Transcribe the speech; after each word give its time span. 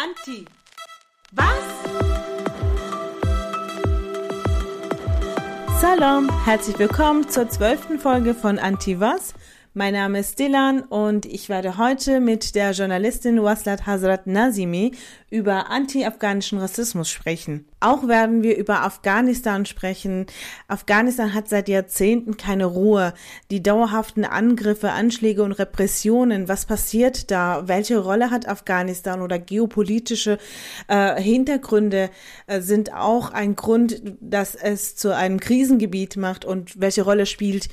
Anti. 0.00 0.44
Was? 1.32 1.48
Salam, 5.80 6.30
herzlich 6.44 6.78
willkommen 6.78 7.28
zur 7.28 7.48
zwölften 7.48 7.98
Folge 7.98 8.36
von 8.36 8.60
Anti 8.60 9.00
Was. 9.00 9.34
Mein 9.74 9.92
Name 9.92 10.20
ist 10.20 10.38
Dilan 10.38 10.80
und 10.80 11.26
ich 11.26 11.50
werde 11.50 11.76
heute 11.76 12.20
mit 12.20 12.54
der 12.54 12.70
Journalistin 12.70 13.42
Waslat 13.42 13.86
Hazrat 13.86 14.26
Nazimi 14.26 14.92
über 15.30 15.70
anti-afghanischen 15.70 16.58
Rassismus 16.58 17.10
sprechen. 17.10 17.66
Auch 17.78 18.08
werden 18.08 18.42
wir 18.42 18.56
über 18.56 18.82
Afghanistan 18.82 19.66
sprechen. 19.66 20.24
Afghanistan 20.68 21.34
hat 21.34 21.50
seit 21.50 21.68
Jahrzehnten 21.68 22.38
keine 22.38 22.64
Ruhe. 22.64 23.12
Die 23.50 23.62
dauerhaften 23.62 24.24
Angriffe, 24.24 24.90
Anschläge 24.90 25.42
und 25.42 25.52
Repressionen, 25.52 26.48
was 26.48 26.64
passiert 26.64 27.30
da? 27.30 27.68
Welche 27.68 27.98
Rolle 27.98 28.30
hat 28.30 28.48
Afghanistan 28.48 29.20
oder 29.20 29.38
geopolitische 29.38 30.38
äh, 30.88 31.20
Hintergründe 31.20 32.08
äh, 32.46 32.62
sind 32.62 32.94
auch 32.94 33.32
ein 33.32 33.54
Grund, 33.54 34.02
dass 34.20 34.54
es 34.54 34.96
zu 34.96 35.14
einem 35.14 35.38
Krisengebiet 35.38 36.16
macht 36.16 36.46
und 36.46 36.80
welche 36.80 37.02
Rolle 37.02 37.26
spielt 37.26 37.68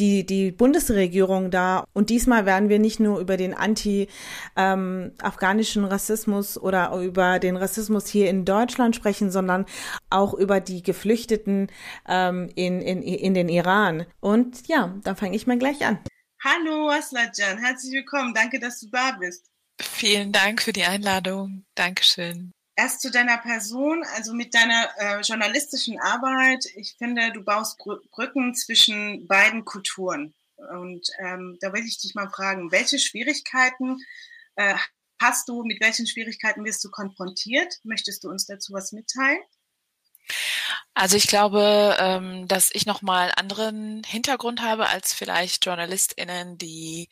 die, 0.00 0.26
die 0.26 0.50
Bundesregierung 0.50 1.50
da. 1.50 1.84
Und 1.92 2.08
diesmal 2.10 2.44
werden 2.46 2.68
wir 2.68 2.78
nicht 2.78 3.00
nur 3.00 3.18
über 3.20 3.36
den 3.36 3.54
anti-afghanischen 3.54 5.82
ähm, 5.84 5.88
Rassismus 5.88 6.58
oder 6.58 6.92
über 6.96 7.38
den 7.38 7.56
Rassismus 7.56 8.08
hier 8.08 8.28
in 8.30 8.44
Deutschland 8.44 8.96
sprechen, 8.96 9.30
sondern 9.30 9.66
auch 10.08 10.34
über 10.34 10.58
die 10.60 10.82
Geflüchteten 10.82 11.70
ähm, 12.08 12.50
in, 12.54 12.80
in, 12.80 13.02
in 13.02 13.34
den 13.34 13.48
Iran. 13.48 14.06
Und 14.20 14.66
ja, 14.66 14.94
dann 15.04 15.16
fange 15.16 15.36
ich 15.36 15.46
mal 15.46 15.58
gleich 15.58 15.86
an. 15.86 15.98
Hallo 16.42 16.88
Asladjan, 16.88 17.58
herzlich 17.58 17.92
willkommen. 17.92 18.32
Danke, 18.32 18.58
dass 18.58 18.80
du 18.80 18.86
da 18.90 19.12
bist. 19.20 19.44
Vielen 19.78 20.32
Dank 20.32 20.62
für 20.62 20.72
die 20.72 20.84
Einladung. 20.84 21.66
Dankeschön 21.74 22.52
erst 22.76 23.00
zu 23.00 23.10
deiner 23.10 23.38
Person, 23.38 24.04
also 24.16 24.32
mit 24.32 24.54
deiner 24.54 24.88
äh, 24.96 25.20
journalistischen 25.20 25.98
Arbeit. 26.00 26.64
Ich 26.76 26.96
finde, 26.96 27.32
du 27.32 27.42
baust 27.42 27.78
Brücken 28.10 28.54
zwischen 28.54 29.26
beiden 29.26 29.64
Kulturen. 29.64 30.34
Und 30.56 31.08
ähm, 31.18 31.58
da 31.60 31.72
will 31.72 31.84
ich 31.84 31.98
dich 31.98 32.14
mal 32.14 32.28
fragen, 32.30 32.70
welche 32.70 32.98
Schwierigkeiten 32.98 33.98
äh, 34.56 34.74
hast 35.20 35.48
du, 35.48 35.62
mit 35.62 35.80
welchen 35.80 36.06
Schwierigkeiten 36.06 36.64
wirst 36.64 36.84
du 36.84 36.90
konfrontiert? 36.90 37.78
Möchtest 37.82 38.24
du 38.24 38.30
uns 38.30 38.46
dazu 38.46 38.72
was 38.72 38.92
mitteilen? 38.92 39.40
Also 40.94 41.16
ich 41.16 41.28
glaube, 41.28 41.96
ähm, 41.98 42.46
dass 42.46 42.70
ich 42.72 42.86
nochmal 42.86 43.32
anderen 43.36 44.02
Hintergrund 44.04 44.62
habe 44.62 44.88
als 44.88 45.14
vielleicht 45.14 45.64
JournalistInnen, 45.64 46.58
die 46.58 47.08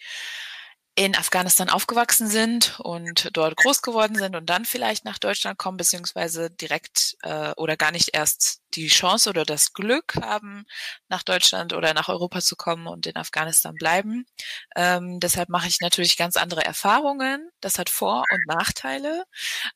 in 0.98 1.14
Afghanistan 1.14 1.68
aufgewachsen 1.70 2.26
sind 2.26 2.80
und 2.80 3.30
dort 3.32 3.56
groß 3.56 3.82
geworden 3.82 4.16
sind 4.16 4.34
und 4.34 4.50
dann 4.50 4.64
vielleicht 4.64 5.04
nach 5.04 5.18
Deutschland 5.18 5.56
kommen, 5.56 5.76
beziehungsweise 5.76 6.50
direkt 6.50 7.16
äh, 7.22 7.52
oder 7.52 7.76
gar 7.76 7.92
nicht 7.92 8.10
erst 8.14 8.62
die 8.74 8.88
Chance 8.88 9.30
oder 9.30 9.44
das 9.44 9.72
Glück 9.72 10.14
haben, 10.20 10.66
nach 11.08 11.22
Deutschland 11.22 11.72
oder 11.72 11.94
nach 11.94 12.08
Europa 12.08 12.40
zu 12.40 12.56
kommen 12.56 12.88
und 12.88 13.06
in 13.06 13.14
Afghanistan 13.14 13.76
bleiben. 13.76 14.26
Ähm, 14.74 15.20
deshalb 15.20 15.50
mache 15.50 15.68
ich 15.68 15.78
natürlich 15.80 16.16
ganz 16.16 16.36
andere 16.36 16.64
Erfahrungen. 16.64 17.48
Das 17.60 17.78
hat 17.78 17.90
Vor- 17.90 18.24
und 18.32 18.44
Nachteile. 18.48 19.22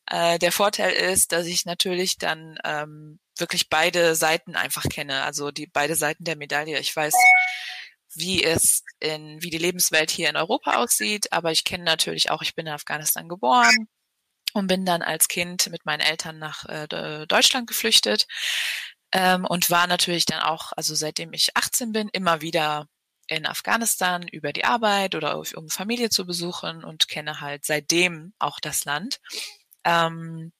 Äh, 0.06 0.40
der 0.40 0.50
Vorteil 0.50 0.90
ist, 0.90 1.30
dass 1.30 1.46
ich 1.46 1.66
natürlich 1.66 2.18
dann 2.18 2.58
ähm, 2.64 3.20
wirklich 3.38 3.68
beide 3.68 4.16
Seiten 4.16 4.56
einfach 4.56 4.82
kenne, 4.90 5.22
also 5.22 5.52
die 5.52 5.68
beide 5.68 5.94
Seiten 5.94 6.24
der 6.24 6.36
Medaille. 6.36 6.80
Ich 6.80 6.94
weiß, 6.96 7.14
wie 8.14 8.42
es 8.44 8.84
in, 9.00 9.42
wie 9.42 9.50
die 9.50 9.58
Lebenswelt 9.58 10.10
hier 10.10 10.28
in 10.28 10.36
Europa 10.36 10.76
aussieht. 10.76 11.32
Aber 11.32 11.52
ich 11.52 11.64
kenne 11.64 11.84
natürlich 11.84 12.30
auch, 12.30 12.42
ich 12.42 12.54
bin 12.54 12.66
in 12.66 12.72
Afghanistan 12.72 13.28
geboren 13.28 13.88
und 14.52 14.66
bin 14.66 14.84
dann 14.84 15.02
als 15.02 15.28
Kind 15.28 15.70
mit 15.70 15.84
meinen 15.84 16.00
Eltern 16.00 16.38
nach 16.38 16.64
äh, 16.66 17.26
Deutschland 17.26 17.66
geflüchtet 17.66 18.26
ähm, 19.12 19.44
und 19.44 19.70
war 19.70 19.86
natürlich 19.86 20.26
dann 20.26 20.40
auch, 20.40 20.72
also 20.76 20.94
seitdem 20.94 21.32
ich 21.32 21.56
18 21.56 21.92
bin, 21.92 22.08
immer 22.12 22.40
wieder 22.40 22.88
in 23.28 23.46
Afghanistan 23.46 24.26
über 24.28 24.52
die 24.52 24.64
Arbeit 24.64 25.14
oder 25.14 25.38
um 25.38 25.68
Familie 25.68 26.10
zu 26.10 26.26
besuchen 26.26 26.84
und 26.84 27.08
kenne 27.08 27.40
halt 27.40 27.64
seitdem 27.64 28.34
auch 28.38 28.60
das 28.60 28.84
Land. 28.84 29.20
Ähm, 29.84 30.52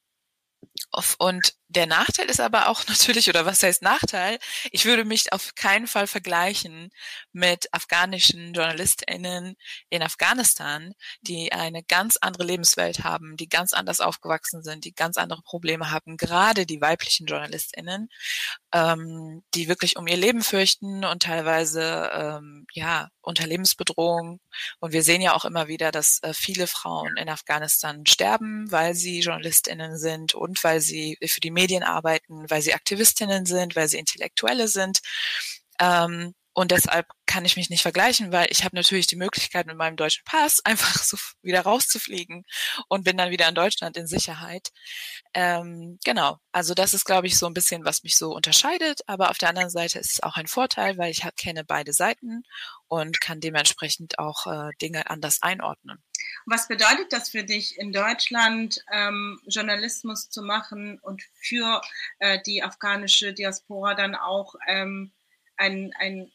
und 1.19 1.55
der 1.73 1.87
Nachteil 1.87 2.29
ist 2.29 2.41
aber 2.41 2.69
auch 2.69 2.87
natürlich, 2.89 3.29
oder 3.29 3.47
was 3.47 3.63
heißt 3.63 3.83
Nachteil? 3.83 4.39
Ich 4.71 4.85
würde 4.85 5.05
mich 5.05 5.33
auf 5.33 5.55
keinen 5.55 5.87
Fall 5.87 6.07
vergleichen 6.07 6.91
mit 7.33 7.73
afghanischen 7.73 8.53
JournalistInnen 8.55 9.57
in 9.89 10.03
Afghanistan, 10.03 10.93
die 11.23 11.53
eine 11.53 11.83
ganz 11.83 12.17
andere 12.19 12.45
Lebenswelt 12.45 13.05
haben, 13.05 13.37
die 13.37 13.49
ganz 13.49 13.73
anders 13.73 14.01
aufgewachsen 14.01 14.63
sind, 14.63 14.85
die 14.85 14.95
ganz 14.95 15.17
andere 15.17 15.43
Probleme 15.43 15.91
haben, 15.91 16.17
gerade 16.17 16.67
die 16.67 16.81
weiblichen 16.81 17.27
JournalistInnen, 17.27 18.09
ähm, 18.73 19.43
die 19.55 19.69
wirklich 19.69 19.97
um 19.97 20.07
ihr 20.07 20.17
Leben 20.17 20.43
fürchten 20.43 21.05
und 21.05 21.23
teilweise, 21.23 22.11
ähm, 22.13 22.67
ja, 22.73 23.09
unter 23.21 23.47
Lebensbedrohung. 23.47 24.41
Und 24.81 24.93
wir 24.93 25.03
sehen 25.03 25.23
ja 25.23 25.35
auch 25.35 25.45
immer 25.45 25.69
wieder, 25.69 25.93
dass 25.93 26.23
äh, 26.23 26.35
viele 26.35 26.67
Frauen 26.67 27.17
in 27.17 27.29
Afghanistan 27.29 28.05
sterben, 28.07 28.71
weil 28.71 28.95
sie 28.95 29.21
JournalistInnen 29.21 29.97
sind 29.97 30.35
und 30.35 30.63
weil 30.65 30.81
sie 30.81 31.17
für 31.25 31.41
die 31.41 31.51
Medien 31.51 31.62
arbeiten, 31.83 32.49
weil 32.51 32.63
sie 32.63 32.75
Aktivistinnen 32.75 33.47
sind, 33.47 33.77
weil 33.77 33.89
sie 33.89 33.99
Intellektuelle 33.99 34.69
sind. 34.69 35.01
Ähm, 35.81 36.35
und 36.55 36.71
deshalb 36.71 37.07
kann 37.25 37.47
ich 37.47 37.57
mich 37.57 37.71
nicht 37.71 37.81
vergleichen, 37.81 38.31
weil 38.31 38.47
ich 38.51 38.63
habe 38.63 38.77
natürlich 38.77 39.07
die 39.07 39.17
Möglichkeit 39.17 39.67
mit 39.67 39.77
meinem 39.77 39.97
deutschen 39.97 40.23
Pass 40.25 40.61
einfach 40.65 41.03
so 41.03 41.17
wieder 41.43 41.63
rauszufliegen 41.63 42.45
und 42.89 43.05
bin 43.05 43.17
dann 43.17 43.31
wieder 43.31 43.49
in 43.49 43.55
Deutschland 43.55 43.97
in 43.97 44.07
Sicherheit. 44.07 44.69
Ähm, 45.35 45.99
genau, 46.05 46.39
also 46.53 46.75
das 46.75 46.93
ist, 46.93 47.07
glaube 47.07 47.27
ich, 47.27 47.39
so 47.39 47.47
ein 47.47 47.55
bisschen, 47.55 47.85
was 47.85 48.03
mich 48.03 48.17
so 48.17 48.35
unterscheidet. 48.35 49.01
Aber 49.07 49.31
auf 49.31 49.39
der 49.39 49.49
anderen 49.49 49.71
Seite 49.71 49.99
ist 49.99 50.13
es 50.13 50.23
auch 50.23 50.37
ein 50.37 50.47
Vorteil, 50.47 50.99
weil 50.99 51.11
ich 51.11 51.25
kenne 51.37 51.65
beide 51.65 51.95
Seiten 51.95 52.43
und 52.87 53.21
kann 53.21 53.41
dementsprechend 53.41 54.19
auch 54.19 54.47
äh, 54.47 54.71
Dinge 54.81 55.09
anders 55.09 55.41
einordnen. 55.41 56.03
Was 56.47 56.69
bedeutet 56.69 57.13
das 57.13 57.31
für 57.31 57.45
dich, 57.45 57.79
in 57.79 57.93
Deutschland 57.93 58.85
ähm, 58.93 59.41
Journalismus 59.47 60.31
zu 60.31 60.43
machen 60.43 60.99
und 61.01 61.23
für 61.35 61.81
äh, 62.19 62.41
die 62.47 62.63
afghanische 62.63 63.33
Diaspora 63.33 63.95
dann 63.95 64.15
auch 64.15 64.55
ähm, 64.67 65.13
ein, 65.57 65.93
ein 65.99 66.31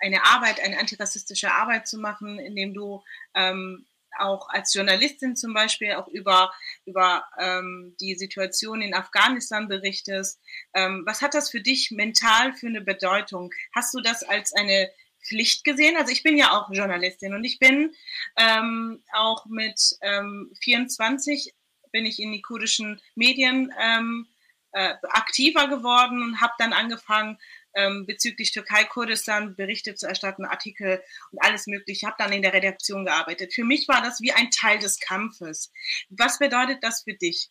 eine 0.00 0.24
Arbeit, 0.24 0.60
eine 0.60 0.78
antirassistische 0.78 1.52
Arbeit 1.52 1.88
zu 1.88 1.98
machen, 1.98 2.38
indem 2.38 2.74
du 2.74 3.02
ähm, 3.34 3.86
auch 4.18 4.48
als 4.48 4.72
Journalistin 4.72 5.36
zum 5.36 5.52
Beispiel 5.52 5.92
auch 5.92 6.08
über, 6.08 6.52
über 6.84 7.26
ähm, 7.38 7.94
die 8.00 8.14
Situation 8.14 8.80
in 8.80 8.94
Afghanistan 8.94 9.68
berichtest. 9.68 10.40
Ähm, 10.74 11.02
was 11.06 11.22
hat 11.22 11.34
das 11.34 11.50
für 11.50 11.60
dich 11.60 11.90
mental 11.90 12.54
für 12.54 12.66
eine 12.66 12.80
Bedeutung? 12.80 13.52
Hast 13.74 13.92
du 13.94 14.00
das 14.00 14.22
als 14.22 14.52
eine 14.54 14.90
Pflicht 15.26 15.64
gesehen? 15.64 15.96
Also 15.96 16.12
ich 16.12 16.22
bin 16.22 16.36
ja 16.36 16.52
auch 16.52 16.70
Journalistin 16.72 17.34
und 17.34 17.44
ich 17.44 17.58
bin 17.58 17.94
ähm, 18.36 19.02
auch 19.12 19.46
mit 19.46 19.96
ähm, 20.02 20.52
24 20.62 21.54
bin 21.92 22.04
ich 22.04 22.20
in 22.20 22.32
die 22.32 22.42
kurdischen 22.42 23.00
Medien 23.14 23.72
ähm, 23.80 24.26
äh, 24.72 24.94
aktiver 25.08 25.68
geworden 25.68 26.22
und 26.22 26.40
habe 26.40 26.52
dann 26.58 26.72
angefangen, 26.72 27.38
ähm, 27.76 28.06
bezüglich 28.06 28.52
Türkei-Kurdistan 28.52 29.54
Berichte 29.54 29.94
zu 29.94 30.06
erstatten, 30.06 30.44
Artikel 30.44 31.02
und 31.30 31.38
alles 31.42 31.66
Mögliche. 31.66 31.98
Ich 31.98 32.04
habe 32.04 32.16
dann 32.18 32.32
in 32.32 32.42
der 32.42 32.52
Redaktion 32.52 33.04
gearbeitet. 33.04 33.54
Für 33.54 33.64
mich 33.64 33.86
war 33.86 34.02
das 34.02 34.20
wie 34.20 34.32
ein 34.32 34.50
Teil 34.50 34.78
des 34.78 34.98
Kampfes. 34.98 35.72
Was 36.08 36.38
bedeutet 36.38 36.82
das 36.82 37.02
für 37.02 37.14
dich? 37.14 37.50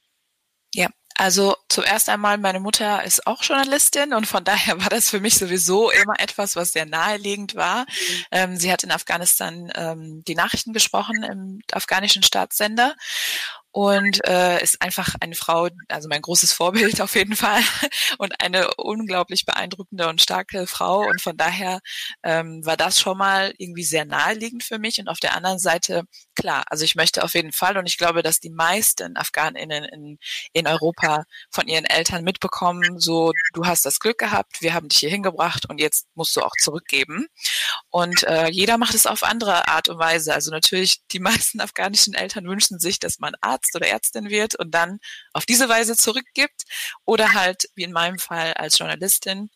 Also 1.18 1.56
zuerst 1.70 2.10
einmal, 2.10 2.38
meine 2.38 2.60
Mutter 2.60 3.04
ist 3.04 3.26
auch 3.26 3.42
Journalistin 3.42 4.14
und 4.14 4.28
von 4.28 4.44
daher 4.44 4.80
war 4.82 4.90
das 4.90 5.10
für 5.10 5.20
mich 5.20 5.36
sowieso 5.36 5.90
immer 5.90 6.20
etwas, 6.20 6.56
was 6.56 6.74
sehr 6.74 6.86
naheliegend 6.86 7.56
war. 7.56 7.82
Mhm. 7.82 8.26
Ähm, 8.32 8.58
sie 8.58 8.72
hat 8.72 8.84
in 8.84 8.92
Afghanistan 8.92 9.72
ähm, 9.76 10.24
die 10.26 10.36
Nachrichten 10.36 10.74
gesprochen 10.74 11.24
im 11.24 11.62
afghanischen 11.72 12.24
Staatssender 12.24 12.96
und 13.76 14.26
äh, 14.26 14.64
ist 14.64 14.82
einfach 14.82 15.16
eine 15.20 15.36
Frau, 15.36 15.68
also 15.90 16.08
mein 16.08 16.22
großes 16.22 16.54
Vorbild 16.54 17.02
auf 17.02 17.14
jeden 17.14 17.36
Fall 17.36 17.60
und 18.18 18.42
eine 18.42 18.74
unglaublich 18.76 19.44
beeindruckende 19.44 20.08
und 20.08 20.22
starke 20.22 20.66
Frau. 20.66 21.06
Und 21.06 21.22
von 21.22 21.36
daher 21.36 21.82
ähm, 22.24 22.66
war 22.66 22.78
das 22.78 23.02
schon 23.02 23.18
mal 23.18 23.54
irgendwie 23.58 23.84
sehr 23.84 24.06
naheliegend 24.06 24.64
für 24.64 24.80
mich. 24.80 24.98
Und 25.02 25.10
auf 25.10 25.20
der 25.20 25.36
anderen 25.36 25.60
Seite 25.60 26.04
klar, 26.36 26.64
also 26.70 26.86
ich 26.86 26.96
möchte 26.96 27.22
auf 27.22 27.34
jeden 27.34 27.52
Fall 27.52 27.78
und 27.78 27.86
ich 27.86 27.98
glaube, 27.98 28.24
dass 28.24 28.40
die 28.40 28.50
meisten 28.50 29.18
Afghaninnen 29.18 29.84
in, 29.84 30.20
in 30.54 30.68
Europa 30.68 31.26
von 31.52 31.68
ihren 31.68 31.84
Eltern 31.84 32.24
mitbekommen, 32.24 33.02
so 33.02 33.34
du 33.54 33.66
hast 33.66 33.86
das 33.86 34.00
Glück 34.00 34.18
gehabt, 34.18 34.62
wir 34.62 34.74
haben 34.74 34.88
dich 34.88 35.00
hier 35.00 35.10
hingebracht 35.10 35.70
und 35.70 35.82
jetzt 35.82 36.08
musst 36.16 36.34
du 36.38 36.42
auch 36.42 36.54
zurückgeben 36.62 37.28
und 37.90 38.24
äh, 38.24 38.48
jeder 38.50 38.78
macht 38.78 38.96
es 38.96 39.08
auf 39.08 39.24
andere 39.24 39.68
Art 39.68 39.90
und 39.90 40.00
Weise, 40.00 40.34
also 40.34 40.52
natürlich 40.52 41.02
die 41.12 41.20
meisten 41.20 41.60
afghanischen 41.62 42.14
Eltern 42.14 42.46
wünschen 42.48 42.80
sich, 42.80 43.00
dass 43.00 43.20
man 43.20 43.34
Arzt 43.42 43.76
oder 43.76 43.88
Ärztin 43.88 44.30
wird 44.30 44.56
und 44.56 44.72
dann 44.72 45.00
auf 45.34 45.46
diese 45.46 45.70
Weise 45.70 45.96
zurückgibt. 45.96 46.64
Oder 47.06 47.34
halt 47.34 47.66
wie 47.76 47.84
in 47.84 47.92
meinem 47.92 48.20
Fall 48.20 48.54
als 48.54 48.78
Journalistin. 48.78 49.50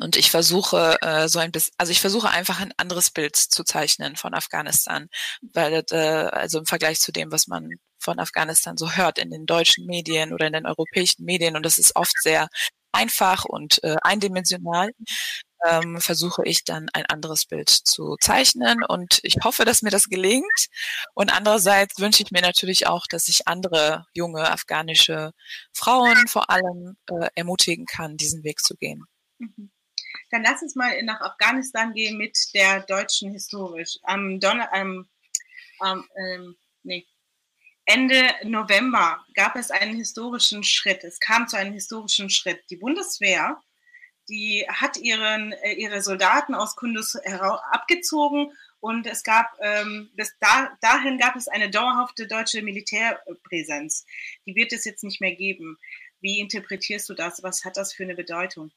Und 0.00 0.16
ich 0.16 0.30
versuche 0.30 0.98
äh, 1.02 1.28
so 1.28 1.38
ein 1.38 1.52
bisschen, 1.52 1.72
also 1.78 1.92
ich 1.92 2.00
versuche 2.00 2.28
einfach 2.28 2.60
ein 2.60 2.72
anderes 2.76 3.10
Bild 3.12 3.36
zu 3.36 3.62
zeichnen 3.62 4.16
von 4.16 4.34
Afghanistan, 4.34 5.08
weil 5.52 5.84
äh, 5.92 5.96
also 5.96 6.58
im 6.58 6.66
Vergleich 6.66 7.00
zu 7.00 7.12
dem, 7.12 7.30
was 7.30 7.46
man 7.46 7.70
von 8.00 8.18
Afghanistan 8.18 8.76
so 8.76 8.92
hört 8.92 9.18
in 9.18 9.30
den 9.30 9.46
deutschen 9.46 9.86
Medien 9.86 10.32
oder 10.32 10.46
in 10.48 10.52
den 10.52 10.66
europäischen 10.66 11.24
Medien. 11.24 11.56
Und 11.56 11.64
das 11.64 11.78
ist 11.78 11.94
oft 11.96 12.20
sehr 12.20 12.48
einfach 12.92 13.44
und 13.44 13.82
äh, 13.84 13.96
eindimensional 14.02 14.90
ähm, 15.68 16.00
versuche 16.00 16.42
ich 16.44 16.64
dann 16.64 16.88
ein 16.92 17.06
anderes 17.06 17.46
Bild 17.46 17.68
zu 17.68 18.16
zeichnen 18.20 18.82
und 18.84 19.20
ich 19.22 19.36
hoffe, 19.42 19.64
dass 19.64 19.82
mir 19.82 19.90
das 19.90 20.08
gelingt. 20.08 20.68
Und 21.14 21.34
andererseits 21.34 21.98
wünsche 21.98 22.22
ich 22.22 22.30
mir 22.30 22.42
natürlich 22.42 22.86
auch, 22.86 23.06
dass 23.06 23.28
ich 23.28 23.48
andere 23.48 24.06
junge 24.12 24.50
afghanische 24.50 25.32
Frauen 25.72 26.26
vor 26.28 26.50
allem 26.50 26.96
äh, 27.10 27.28
ermutigen 27.34 27.86
kann, 27.86 28.16
diesen 28.16 28.44
Weg 28.44 28.60
zu 28.60 28.76
gehen. 28.76 29.04
Mhm. 29.38 29.70
Dann 30.30 30.42
lass 30.42 30.62
uns 30.62 30.74
mal 30.74 31.02
nach 31.02 31.20
Afghanistan 31.20 31.92
gehen 31.92 32.18
mit 32.18 32.36
der 32.54 32.80
deutschen 32.82 33.32
Historisch. 33.32 33.98
Am 34.02 34.40
Donner, 34.40 34.68
ähm, 34.74 35.06
ähm, 35.82 36.56
nee. 36.82 37.06
Ende 37.86 38.34
November 38.44 39.24
gab 39.34 39.56
es 39.56 39.70
einen 39.70 39.94
historischen 39.94 40.64
Schritt. 40.64 41.04
Es 41.04 41.20
kam 41.20 41.46
zu 41.46 41.56
einem 41.56 41.74
historischen 41.74 42.30
Schritt. 42.30 42.64
Die 42.70 42.76
Bundeswehr 42.76 43.60
die 44.28 44.66
hat 44.68 44.96
ihren, 44.96 45.52
äh, 45.52 45.72
ihre 45.72 46.02
Soldaten 46.02 46.54
aus 46.54 46.76
Kunduz 46.76 47.16
abgezogen 47.70 48.52
und 48.80 49.06
es 49.06 49.22
gab, 49.22 49.46
ähm, 49.60 50.10
bis 50.14 50.34
da, 50.40 50.76
dahin 50.80 51.18
gab 51.18 51.36
es 51.36 51.48
eine 51.48 51.70
dauerhafte 51.70 52.26
deutsche 52.26 52.62
Militärpräsenz. 52.62 54.04
Die 54.46 54.54
wird 54.54 54.72
es 54.72 54.84
jetzt 54.84 55.04
nicht 55.04 55.20
mehr 55.20 55.34
geben. 55.34 55.78
Wie 56.20 56.38
interpretierst 56.38 57.08
du 57.08 57.14
das? 57.14 57.42
Was 57.42 57.64
hat 57.64 57.76
das 57.76 57.94
für 57.94 58.02
eine 58.02 58.14
Bedeutung? 58.14 58.72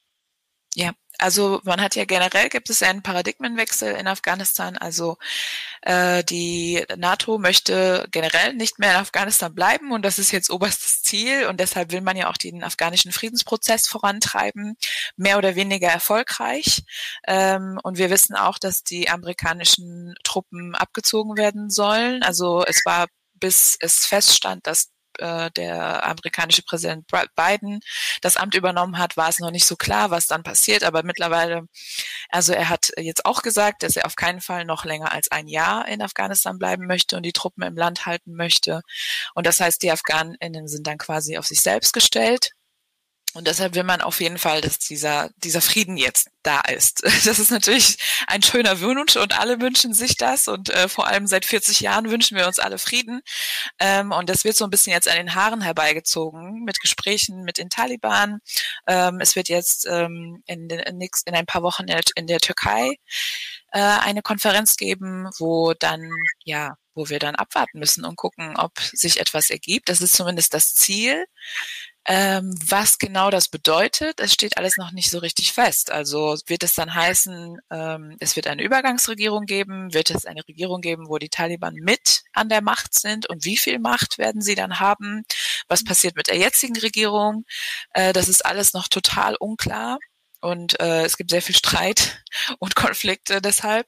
Ja, 0.76 0.94
also 1.18 1.60
man 1.64 1.82
hat 1.82 1.96
ja 1.96 2.06
generell 2.06 2.50
gibt 2.50 2.70
es 2.70 2.84
einen 2.84 3.02
Paradigmenwechsel 3.02 3.96
in 3.96 4.08
Afghanistan. 4.08 4.78
Also 4.78 5.18
äh, 5.82 6.24
die 6.24 6.86
NATO 6.96 7.40
möchte 7.40 8.08
generell 8.12 8.54
nicht 8.54 8.78
mehr 8.78 8.92
in 8.92 8.98
Afghanistan 8.98 9.56
bleiben 9.56 9.92
und 9.92 10.04
das 10.04 10.20
ist 10.20 10.32
jetzt 10.32 10.52
oberstes 10.52 10.97
Ziel 11.08 11.48
und 11.48 11.60
deshalb 11.60 11.92
will 11.92 12.02
man 12.02 12.18
ja 12.18 12.30
auch 12.30 12.38
den 12.38 12.64
afghanischen 12.64 13.12
Friedensprozess 13.12 13.88
vorantreiben, 13.88 14.76
mehr 15.16 15.38
oder 15.38 15.56
weniger 15.56 15.88
erfolgreich. 15.90 16.84
Ähm, 17.28 17.80
und 17.84 17.98
wir 17.98 18.10
wissen 18.10 18.36
auch, 18.36 18.60
dass 18.60 18.84
die 18.84 19.10
amerikanischen 19.10 20.16
Truppen 20.24 20.76
abgezogen 20.76 21.38
werden 21.38 21.70
sollen. 21.70 22.24
Also 22.24 22.64
es 22.66 22.82
war 22.86 23.08
bis 23.40 23.78
es 23.80 24.06
feststand, 24.06 24.66
dass 24.68 24.90
äh, 25.20 25.52
der 25.52 26.06
amerikanische 26.06 26.64
Präsident 26.64 27.06
Biden 27.36 27.82
das 28.22 28.38
Amt 28.38 28.56
übernommen 28.56 28.98
hat, 28.98 29.18
war 29.18 29.30
es 29.30 29.40
noch 29.40 29.52
nicht 29.52 29.66
so 29.66 29.76
klar, 29.76 30.12
was 30.12 30.28
dann 30.28 30.44
passiert. 30.44 30.84
Aber 30.84 31.04
mittlerweile, 31.04 31.68
also 32.30 32.54
er 32.54 32.70
hat 32.70 32.92
jetzt 32.98 33.26
auch 33.26 33.42
gesagt, 33.42 33.84
dass 33.84 33.96
er 33.96 34.06
auf 34.06 34.16
keinen 34.16 34.42
Fall 34.42 34.66
noch 34.66 34.86
länger 34.86 35.12
als 35.12 35.32
ein 35.32 35.48
Jahr 35.48 35.88
in 35.88 36.02
Afghanistan 36.02 36.58
bleiben 36.58 36.88
möchte 36.88 37.18
und 37.18 37.24
die 37.24 37.34
Truppen 37.34 37.64
im 37.64 37.76
Land 37.76 38.06
halten 38.06 38.36
möchte. 38.36 38.82
Und 39.36 39.46
das 39.48 39.60
heißt, 39.60 39.82
die 39.82 39.92
Afghaninnen 39.92 40.68
sind 40.68 40.88
dann 40.88 40.98
quasi 40.98 41.38
auf 41.38 41.46
sich 41.48 41.62
selbst 41.62 41.94
gestellt. 41.94 42.57
Und 43.38 43.46
deshalb 43.46 43.76
will 43.76 43.84
man 43.84 44.02
auf 44.02 44.20
jeden 44.20 44.40
Fall, 44.40 44.62
dass 44.62 44.80
dieser, 44.80 45.30
dieser 45.38 45.62
Frieden 45.62 45.96
jetzt 45.96 46.30
da 46.42 46.60
ist. 46.62 47.04
Das 47.28 47.38
ist 47.38 47.52
natürlich 47.52 47.98
ein 48.26 48.42
schöner 48.42 48.82
Wunsch 48.82 49.16
und 49.16 49.38
alle 49.38 49.62
wünschen 49.62 49.94
sich 49.94 50.18
das 50.18 50.48
und 50.48 50.70
äh, 50.70 50.90
vor 50.90 51.06
allem 51.06 51.28
seit 51.28 51.46
40 51.46 51.82
Jahren 51.82 52.10
wünschen 52.10 52.36
wir 52.36 52.48
uns 52.48 52.58
alle 52.58 52.80
Frieden. 52.80 53.22
Ähm, 53.80 54.12
und 54.12 54.28
das 54.28 54.44
wird 54.44 54.56
so 54.56 54.64
ein 54.64 54.72
bisschen 54.72 54.94
jetzt 54.94 55.08
an 55.08 55.18
den 55.18 55.36
Haaren 55.36 55.62
herbeigezogen 55.62 56.64
mit 56.64 56.80
Gesprächen 56.80 57.44
mit 57.44 57.60
den 57.60 57.70
Taliban. 57.70 58.40
Ähm, 58.88 59.20
es 59.20 59.36
wird 59.36 59.50
jetzt 59.50 59.86
ähm, 59.86 60.42
in, 60.48 60.68
in, 60.70 61.00
in 61.00 61.36
ein 61.36 61.46
paar 61.46 61.62
Wochen 61.62 61.86
in 62.16 62.26
der 62.26 62.40
Türkei 62.40 62.96
äh, 63.72 63.80
eine 63.80 64.24
Konferenz 64.24 64.78
geben, 64.78 65.30
wo 65.38 65.74
dann, 65.74 66.10
ja, 66.44 66.76
wo 66.96 67.10
wir 67.10 67.20
dann 67.20 67.36
abwarten 67.36 67.78
müssen 67.78 68.04
und 68.04 68.16
gucken, 68.16 68.58
ob 68.58 68.80
sich 68.80 69.20
etwas 69.20 69.52
ergibt. 69.52 69.90
Das 69.90 70.02
ist 70.02 70.16
zumindest 70.16 70.56
das 70.56 70.74
Ziel. 70.74 71.26
Ähm, 72.10 72.56
was 72.66 73.00
genau 73.00 73.30
das 73.30 73.50
bedeutet, 73.50 74.22
es 74.22 74.32
steht 74.34 74.58
alles 74.58 74.78
noch 74.78 74.92
nicht 74.94 75.10
so 75.12 75.20
richtig 75.20 75.52
fest. 75.52 75.92
Also 75.92 76.38
wird 76.46 76.64
es 76.64 76.74
dann 76.74 76.94
heißen, 76.94 77.58
ähm, 77.70 78.16
es 78.22 78.38
wird 78.38 78.48
eine 78.48 78.64
Übergangsregierung 78.64 79.46
geben, 79.46 79.94
wird 79.94 80.10
es 80.12 80.26
eine 80.26 80.48
Regierung 80.48 80.80
geben, 80.80 81.10
wo 81.10 81.18
die 81.18 81.28
Taliban 81.30 81.74
mit 81.76 82.24
an 82.32 82.48
der 82.48 82.62
Macht 82.62 82.94
sind 82.98 83.28
und 83.30 83.44
wie 83.44 83.58
viel 83.58 83.80
Macht 83.80 84.18
werden 84.20 84.42
sie 84.42 84.56
dann 84.56 84.80
haben? 84.80 85.24
Was 85.68 85.84
passiert 85.84 86.16
mit 86.16 86.28
der 86.28 86.38
jetzigen 86.38 86.78
Regierung? 86.78 87.44
Äh, 87.92 88.14
das 88.14 88.30
ist 88.30 88.46
alles 88.46 88.74
noch 88.74 88.88
total 88.88 89.36
unklar 89.36 89.98
und 90.40 90.80
äh, 90.80 91.04
es 91.04 91.18
gibt 91.18 91.32
sehr 91.32 91.42
viel 91.42 91.56
Streit 91.56 92.24
und 92.60 92.76
Konflikte 92.76 93.42
deshalb. 93.42 93.86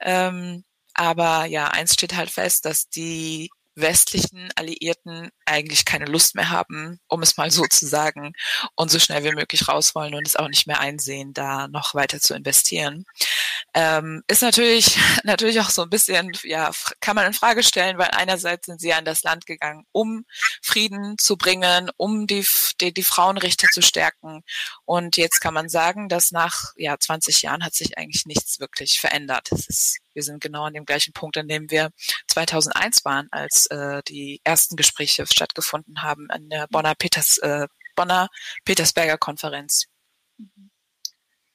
Ähm, 0.00 0.64
aber 0.94 1.44
ja, 1.46 1.68
eins 1.68 1.94
steht 1.94 2.16
halt 2.16 2.30
fest, 2.30 2.64
dass 2.64 2.88
die 2.88 3.50
westlichen 3.80 4.50
Alliierten 4.56 5.30
eigentlich 5.46 5.84
keine 5.84 6.06
Lust 6.06 6.34
mehr 6.34 6.50
haben, 6.50 7.00
um 7.08 7.22
es 7.22 7.36
mal 7.36 7.50
so 7.50 7.64
zu 7.66 7.86
sagen, 7.86 8.32
und 8.76 8.90
so 8.90 8.98
schnell 8.98 9.24
wie 9.24 9.32
möglich 9.32 9.68
raus 9.68 9.94
wollen 9.94 10.14
und 10.14 10.26
es 10.26 10.36
auch 10.36 10.48
nicht 10.48 10.66
mehr 10.66 10.80
einsehen, 10.80 11.32
da 11.34 11.68
noch 11.68 11.94
weiter 11.94 12.20
zu 12.20 12.34
investieren. 12.34 13.04
Ähm, 13.80 14.24
ist 14.26 14.42
natürlich, 14.42 14.96
natürlich 15.22 15.60
auch 15.60 15.70
so 15.70 15.82
ein 15.82 15.88
bisschen, 15.88 16.32
ja, 16.42 16.72
kann 16.98 17.14
man 17.14 17.26
in 17.26 17.32
Frage 17.32 17.62
stellen, 17.62 17.96
weil 17.96 18.10
einerseits 18.10 18.66
sind 18.66 18.80
sie 18.80 18.92
an 18.92 19.04
das 19.04 19.22
Land 19.22 19.46
gegangen, 19.46 19.84
um 19.92 20.24
Frieden 20.62 21.16
zu 21.16 21.36
bringen, 21.36 21.88
um 21.96 22.26
die, 22.26 22.44
die, 22.80 22.92
die 22.92 23.04
Frauenrechte 23.04 23.68
zu 23.68 23.80
stärken. 23.80 24.42
Und 24.84 25.16
jetzt 25.16 25.38
kann 25.40 25.54
man 25.54 25.68
sagen, 25.68 26.08
dass 26.08 26.32
nach, 26.32 26.72
ja, 26.74 26.98
20 26.98 27.42
Jahren 27.42 27.64
hat 27.64 27.74
sich 27.74 27.96
eigentlich 27.96 28.26
nichts 28.26 28.58
wirklich 28.58 28.98
verändert. 28.98 29.52
Es 29.52 29.68
ist 29.68 29.98
wir 30.12 30.24
sind 30.24 30.42
genau 30.42 30.64
an 30.64 30.74
dem 30.74 30.84
gleichen 30.84 31.12
Punkt, 31.12 31.36
an 31.36 31.46
dem 31.46 31.70
wir 31.70 31.90
2001 32.26 33.04
waren, 33.04 33.28
als 33.30 33.66
äh, 33.66 34.02
die 34.08 34.40
ersten 34.42 34.74
Gespräche 34.74 35.24
stattgefunden 35.28 36.02
haben 36.02 36.28
an 36.30 36.48
der 36.48 36.66
Bonner, 36.66 36.96
Peters, 36.96 37.38
äh, 37.38 37.68
Bonner 37.94 38.28
Petersberger 38.64 39.16
Konferenz. 39.16 39.84
Mhm. 40.36 40.72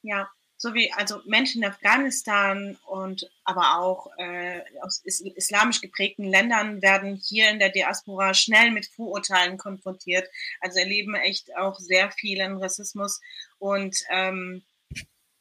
Ja, 0.02 0.30
so 0.64 0.74
wie 0.74 0.94
also 0.94 1.20
Menschen 1.26 1.62
in 1.62 1.70
Afghanistan 1.70 2.78
und 2.86 3.30
aber 3.44 3.80
auch 3.80 4.08
äh, 4.18 4.62
aus 4.82 5.02
islamisch 5.04 5.82
geprägten 5.82 6.24
Ländern 6.24 6.82
werden 6.82 7.22
hier 7.22 7.50
in 7.50 7.60
der 7.60 7.68
Diaspora 7.68 8.34
schnell 8.34 8.72
mit 8.72 8.86
Vorurteilen 8.86 9.58
konfrontiert. 9.58 10.26
Also 10.62 10.80
erleben 10.80 11.16
echt 11.16 11.54
auch 11.58 11.78
sehr 11.80 12.12
vielen 12.12 12.56
Rassismus 12.64 13.20
und 13.60 13.98
ähm, 14.10 14.64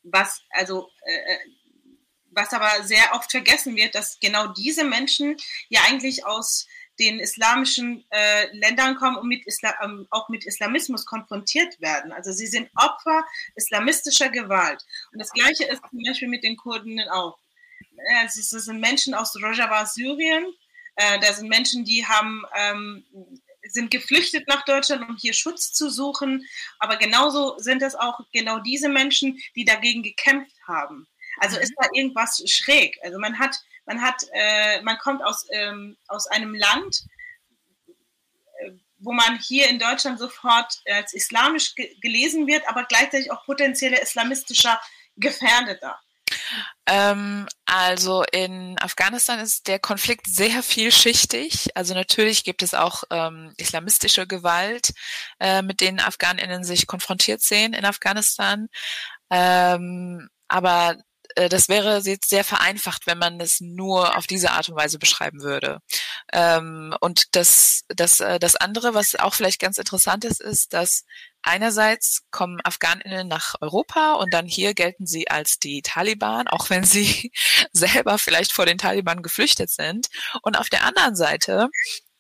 was 0.02 0.42
also 0.50 0.90
äh, 1.04 1.36
was 2.32 2.52
aber 2.52 2.82
sehr 2.82 3.14
oft 3.14 3.30
vergessen 3.30 3.76
wird, 3.76 3.94
dass 3.94 4.18
genau 4.18 4.48
diese 4.48 4.82
Menschen 4.82 5.36
ja 5.68 5.82
eigentlich 5.86 6.26
aus 6.26 6.66
den 6.98 7.18
islamischen 7.18 8.04
äh, 8.10 8.54
Ländern 8.56 8.96
kommen 8.96 9.16
und 9.16 9.28
mit 9.28 9.46
Islam, 9.46 9.74
ähm, 9.82 10.06
auch 10.10 10.28
mit 10.28 10.44
Islamismus 10.44 11.06
konfrontiert 11.06 11.80
werden. 11.80 12.12
Also 12.12 12.32
sie 12.32 12.46
sind 12.46 12.70
Opfer 12.76 13.24
islamistischer 13.56 14.28
Gewalt. 14.28 14.84
Und 15.12 15.18
das 15.18 15.32
Gleiche 15.32 15.64
ist 15.64 15.82
zum 15.88 16.00
Beispiel 16.06 16.28
mit 16.28 16.44
den 16.44 16.56
Kurden 16.56 17.00
auch. 17.10 17.38
Also 18.20 18.40
es 18.40 18.50
sind 18.50 18.80
Menschen 18.80 19.14
aus 19.14 19.34
Rojava, 19.36 19.86
Syrien. 19.86 20.46
Äh, 20.96 21.18
da 21.20 21.32
sind 21.32 21.48
Menschen, 21.48 21.84
die 21.84 22.04
haben 22.06 22.44
ähm, 22.54 23.04
sind 23.68 23.90
geflüchtet 23.90 24.48
nach 24.48 24.64
Deutschland, 24.64 25.08
um 25.08 25.16
hier 25.16 25.32
Schutz 25.32 25.72
zu 25.72 25.88
suchen. 25.88 26.46
Aber 26.78 26.96
genauso 26.96 27.58
sind 27.58 27.82
es 27.82 27.94
auch 27.94 28.20
genau 28.32 28.58
diese 28.58 28.88
Menschen, 28.88 29.38
die 29.54 29.64
dagegen 29.64 30.02
gekämpft 30.02 30.56
haben. 30.66 31.06
Also 31.38 31.58
ist 31.58 31.70
mhm. 31.70 31.76
da 31.78 31.88
irgendwas 31.94 32.42
schräg. 32.46 32.98
Also 33.02 33.18
man 33.18 33.38
hat, 33.38 33.56
man 33.86 34.00
hat, 34.00 34.22
äh, 34.32 34.80
man 34.82 34.98
kommt 34.98 35.22
aus, 35.22 35.46
ähm, 35.50 35.96
aus 36.08 36.26
einem 36.26 36.54
Land, 36.54 37.04
äh, 38.60 38.70
wo 38.98 39.12
man 39.12 39.38
hier 39.38 39.68
in 39.68 39.78
Deutschland 39.78 40.18
sofort 40.18 40.80
als 40.86 41.12
islamisch 41.12 41.74
ge 41.74 41.94
gelesen 42.00 42.46
wird, 42.46 42.66
aber 42.68 42.84
gleichzeitig 42.84 43.30
auch 43.32 43.44
potenzielle 43.44 44.00
islamistischer 44.00 44.80
Gefährdeter. 45.16 45.98
Ähm, 46.86 47.46
also 47.66 48.24
in 48.32 48.76
Afghanistan 48.80 49.38
ist 49.38 49.68
der 49.68 49.78
Konflikt 49.78 50.26
sehr 50.26 50.62
vielschichtig. 50.62 51.76
Also 51.76 51.94
natürlich 51.94 52.44
gibt 52.44 52.62
es 52.62 52.74
auch 52.74 53.04
ähm, 53.10 53.52
islamistische 53.56 54.26
Gewalt, 54.26 54.92
äh, 55.40 55.62
mit 55.62 55.80
denen 55.80 56.00
Afghaninnen 56.00 56.64
sich 56.64 56.86
konfrontiert 56.86 57.42
sehen 57.42 57.72
in 57.74 57.84
Afghanistan. 57.84 58.68
Ähm, 59.30 60.28
aber 60.48 60.96
äh, 61.36 61.48
das 61.48 61.68
wäre 61.68 61.98
jetzt 61.98 62.30
sehr 62.30 62.44
vereinfacht, 62.44 63.06
wenn 63.06 63.18
man 63.18 63.40
es 63.40 63.60
nur 63.60 64.16
auf 64.16 64.26
diese 64.26 64.52
Art 64.52 64.68
und 64.68 64.76
Weise 64.76 64.98
beschreiben 64.98 65.42
würde. 65.42 65.78
Ähm, 66.32 66.94
und 67.00 67.34
das, 67.36 67.82
das, 67.88 68.20
äh, 68.20 68.38
das 68.38 68.56
andere, 68.56 68.94
was 68.94 69.14
auch 69.16 69.34
vielleicht 69.34 69.60
ganz 69.60 69.78
interessant 69.78 70.24
ist, 70.24 70.40
ist, 70.40 70.72
dass 70.72 71.04
einerseits 71.42 72.22
kommen 72.30 72.60
Afghaninnen 72.64 73.28
nach 73.28 73.54
Europa 73.60 74.14
und 74.14 74.32
dann 74.32 74.46
hier 74.46 74.74
gelten 74.74 75.06
sie 75.06 75.28
als 75.28 75.58
die 75.58 75.82
Taliban, 75.82 76.48
auch 76.48 76.70
wenn 76.70 76.84
sie 76.84 77.32
selber 77.72 78.18
vielleicht 78.18 78.52
vor 78.52 78.66
den 78.66 78.78
Taliban 78.78 79.22
geflüchtet 79.22 79.70
sind. 79.70 80.08
Und 80.42 80.58
auf 80.58 80.68
der 80.68 80.84
anderen 80.84 81.16
Seite 81.16 81.68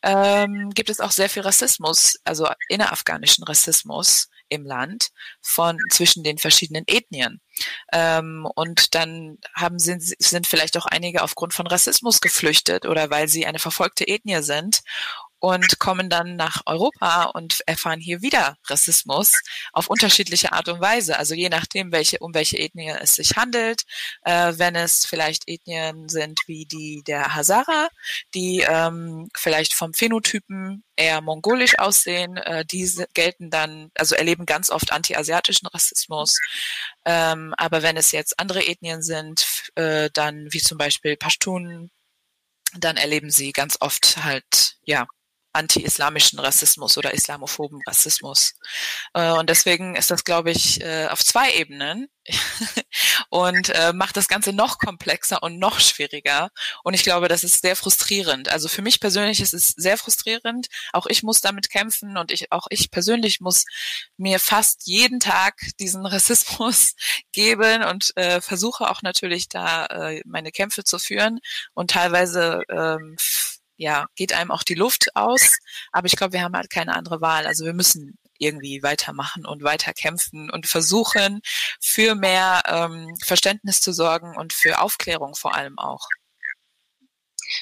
ähm, 0.02 0.70
gibt 0.70 0.90
es 0.90 1.00
auch 1.00 1.12
sehr 1.12 1.28
viel 1.28 1.42
Rassismus, 1.42 2.18
also 2.24 2.48
innerafghanischen 2.68 3.44
Rassismus 3.44 4.28
im 4.52 4.64
Land 4.64 5.10
von 5.40 5.78
zwischen 5.90 6.22
den 6.22 6.38
verschiedenen 6.38 6.84
Ethnien. 6.86 7.40
Ähm, 7.92 8.46
und 8.54 8.94
dann 8.94 9.38
haben 9.54 9.78
sind, 9.78 10.02
sind 10.02 10.46
vielleicht 10.46 10.76
auch 10.76 10.86
einige 10.86 11.22
aufgrund 11.22 11.54
von 11.54 11.66
Rassismus 11.66 12.20
geflüchtet 12.20 12.86
oder 12.86 13.10
weil 13.10 13.28
sie 13.28 13.46
eine 13.46 13.58
verfolgte 13.58 14.06
Ethnie 14.06 14.42
sind 14.42 14.82
und 15.42 15.80
kommen 15.80 16.08
dann 16.08 16.36
nach 16.36 16.62
Europa 16.66 17.24
und 17.24 17.62
erfahren 17.66 17.98
hier 17.98 18.22
wieder 18.22 18.56
Rassismus 18.68 19.34
auf 19.72 19.88
unterschiedliche 19.88 20.52
Art 20.52 20.68
und 20.68 20.80
Weise. 20.80 21.18
Also 21.18 21.34
je 21.34 21.48
nachdem, 21.48 21.90
welche, 21.90 22.20
um 22.20 22.32
welche 22.32 22.58
Ethnie 22.58 22.94
es 23.00 23.16
sich 23.16 23.36
handelt. 23.36 23.82
Äh, 24.22 24.52
wenn 24.56 24.76
es 24.76 25.04
vielleicht 25.04 25.48
Ethnien 25.48 26.08
sind 26.08 26.38
wie 26.46 26.64
die 26.66 27.02
der 27.08 27.34
Hazara, 27.34 27.88
die 28.34 28.64
ähm, 28.68 29.30
vielleicht 29.36 29.74
vom 29.74 29.92
Phänotypen 29.94 30.84
eher 30.94 31.20
mongolisch 31.20 31.76
aussehen, 31.76 32.36
äh, 32.36 32.64
diese 32.64 33.08
gelten 33.12 33.50
dann, 33.50 33.90
also 33.96 34.14
erleben 34.14 34.46
ganz 34.46 34.70
oft 34.70 34.92
anti-asiatischen 34.92 35.66
Rassismus. 35.66 36.38
Ähm, 37.04 37.52
aber 37.56 37.82
wenn 37.82 37.96
es 37.96 38.12
jetzt 38.12 38.38
andere 38.38 38.64
Ethnien 38.64 39.02
sind, 39.02 39.44
äh, 39.74 40.08
dann 40.12 40.52
wie 40.52 40.60
zum 40.60 40.78
Beispiel 40.78 41.16
Pashtunen, 41.16 41.90
dann 42.78 42.96
erleben 42.96 43.30
sie 43.30 43.50
ganz 43.50 43.76
oft 43.80 44.22
halt, 44.22 44.76
ja, 44.84 45.08
anti-islamischen 45.52 46.38
Rassismus 46.38 46.96
oder 46.98 47.12
islamophoben 47.14 47.80
Rassismus. 47.86 48.54
Äh, 49.14 49.30
und 49.32 49.50
deswegen 49.50 49.96
ist 49.96 50.10
das, 50.10 50.24
glaube 50.24 50.50
ich, 50.50 50.80
äh, 50.80 51.06
auf 51.08 51.24
zwei 51.24 51.52
Ebenen 51.54 52.08
und 53.30 53.70
äh, 53.70 53.92
macht 53.92 54.16
das 54.16 54.28
Ganze 54.28 54.52
noch 54.52 54.78
komplexer 54.78 55.42
und 55.42 55.58
noch 55.58 55.80
schwieriger. 55.80 56.50
Und 56.84 56.94
ich 56.94 57.02
glaube, 57.02 57.28
das 57.28 57.44
ist 57.44 57.62
sehr 57.62 57.76
frustrierend. 57.76 58.48
Also 58.48 58.68
für 58.68 58.82
mich 58.82 59.00
persönlich 59.00 59.40
ist 59.40 59.54
es 59.54 59.68
sehr 59.68 59.98
frustrierend. 59.98 60.68
Auch 60.92 61.06
ich 61.06 61.22
muss 61.22 61.40
damit 61.40 61.70
kämpfen 61.70 62.16
und 62.16 62.30
ich, 62.30 62.52
auch 62.52 62.66
ich 62.70 62.90
persönlich 62.90 63.40
muss 63.40 63.64
mir 64.16 64.38
fast 64.38 64.86
jeden 64.86 65.20
Tag 65.20 65.60
diesen 65.80 66.06
Rassismus 66.06 66.94
geben 67.32 67.82
und 67.84 68.16
äh, 68.16 68.40
versuche 68.40 68.88
auch 68.88 69.02
natürlich 69.02 69.48
da 69.48 69.86
äh, 69.86 70.22
meine 70.24 70.52
Kämpfe 70.52 70.84
zu 70.84 70.98
führen 70.98 71.40
und 71.74 71.90
teilweise 71.90 72.62
ähm, 72.70 73.16
ja, 73.82 74.06
geht 74.14 74.32
einem 74.32 74.50
auch 74.50 74.62
die 74.62 74.74
Luft 74.74 75.14
aus. 75.16 75.58
Aber 75.90 76.06
ich 76.06 76.16
glaube, 76.16 76.32
wir 76.32 76.42
haben 76.42 76.54
halt 76.54 76.70
keine 76.70 76.94
andere 76.94 77.20
Wahl. 77.20 77.46
Also 77.46 77.64
wir 77.64 77.74
müssen 77.74 78.16
irgendwie 78.38 78.82
weitermachen 78.82 79.44
und 79.44 79.62
weiter 79.62 79.92
kämpfen 79.92 80.50
und 80.50 80.66
versuchen, 80.66 81.40
für 81.80 82.14
mehr 82.14 82.62
ähm, 82.66 83.14
Verständnis 83.24 83.80
zu 83.80 83.92
sorgen 83.92 84.36
und 84.36 84.52
für 84.52 84.80
Aufklärung 84.80 85.34
vor 85.34 85.54
allem 85.54 85.78
auch. 85.78 86.06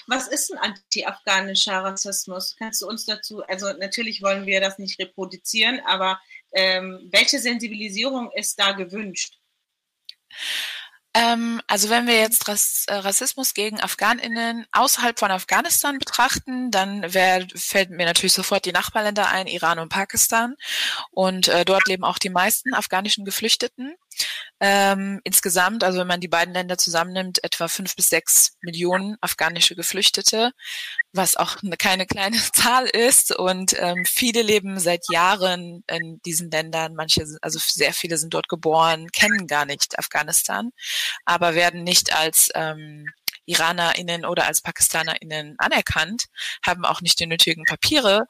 Was 0.07 0.29
ist 0.29 0.53
ein 0.53 0.59
anti-afghanischer 0.59 1.83
Rassismus? 1.83 2.55
Kannst 2.59 2.83
du 2.83 2.87
uns 2.87 3.07
dazu, 3.07 3.43
also 3.45 3.73
natürlich 3.73 4.23
wollen 4.23 4.47
wir 4.47 4.61
das 4.61 4.79
nicht 4.79 5.00
reproduzieren, 5.00 5.81
aber 5.87 6.21
ähm, 6.53 7.09
welche 7.11 7.39
Sensibilisierung 7.39 8.31
ist 8.33 8.59
da 8.59 8.73
gewünscht? 8.73 9.39
Ähm, 11.12 11.61
also 11.67 11.90
wenn 11.90 12.07
wir 12.07 12.21
jetzt 12.21 12.47
Rass 12.47 12.85
äh, 12.87 12.95
Rassismus 12.95 13.55
gegen 13.55 13.81
AfghanInnen 13.81 14.67
außerhalb 14.71 15.19
von 15.19 15.33
Afghanistan 15.33 15.99
betrachten, 15.99 16.71
dann 16.71 17.12
wär, 17.12 17.47
fällt 17.57 17.90
mir 17.90 18.07
natürlich 18.07 18.33
sofort 18.33 18.64
die 18.64 18.73
Nachbarländer 18.73 19.29
ein, 19.29 19.49
Iran 19.49 19.81
und 19.81 19.88
Pakistan. 19.88 20.55
Und 21.11 21.49
äh, 21.49 21.64
dort 21.64 21.88
leben 21.88 22.05
auch 22.05 22.19
die 22.19 22.31
meisten 22.31 22.75
afghanischen 22.75 23.25
Geflüchteten. 23.25 23.97
Ähm, 24.61 25.21
insgesamt, 25.25 25.83
also 25.83 25.99
wenn 25.99 26.07
man 26.07 26.21
die 26.21 26.29
beiden 26.29 26.55
Länder 26.55 26.79
zusammennimmt, 26.79 27.43
etwa 27.43 27.67
fünf 27.67 27.97
bis 27.97 28.09
sechs 28.11 28.57
Millionen 28.61 29.17
afghanische 29.21 29.75
Geflüchtete, 29.75 30.52
was 31.12 31.37
auch 31.37 31.57
eine, 31.62 31.76
keine 31.76 32.07
kleine 32.07 32.37
Zahl 32.52 32.87
ist. 32.87 33.35
Und 33.35 33.75
ähm, 33.79 34.05
viele 34.05 34.43
leben 34.43 34.79
seit 34.79 35.11
Jahren 35.11 35.85
in 35.88 36.21
diesen 36.25 36.50
Ländern. 36.50 36.95
Manche, 36.95 37.25
also 37.43 37.59
sehr 37.61 37.93
viele 37.93 38.17
sind 38.17 38.35
dort 38.35 38.49
geboren, 38.49 39.09
kennen 39.11 39.47
gar 39.47 39.64
nicht 39.64 39.99
Afghanistan, 39.99 40.71
aber 41.25 41.55
werden 41.55 41.85
nicht 41.85 42.14
als 42.14 42.50
ähm, 42.55 43.07
IranerInnen 43.47 44.25
oder 44.25 44.47
als 44.47 44.61
PakistanerInnen 44.61 45.56
anerkannt, 45.59 46.26
haben 46.64 46.85
auch 46.85 47.00
nicht 47.00 47.18
die 47.20 47.26
nötigen 47.26 47.64
Papiere. 47.64 48.26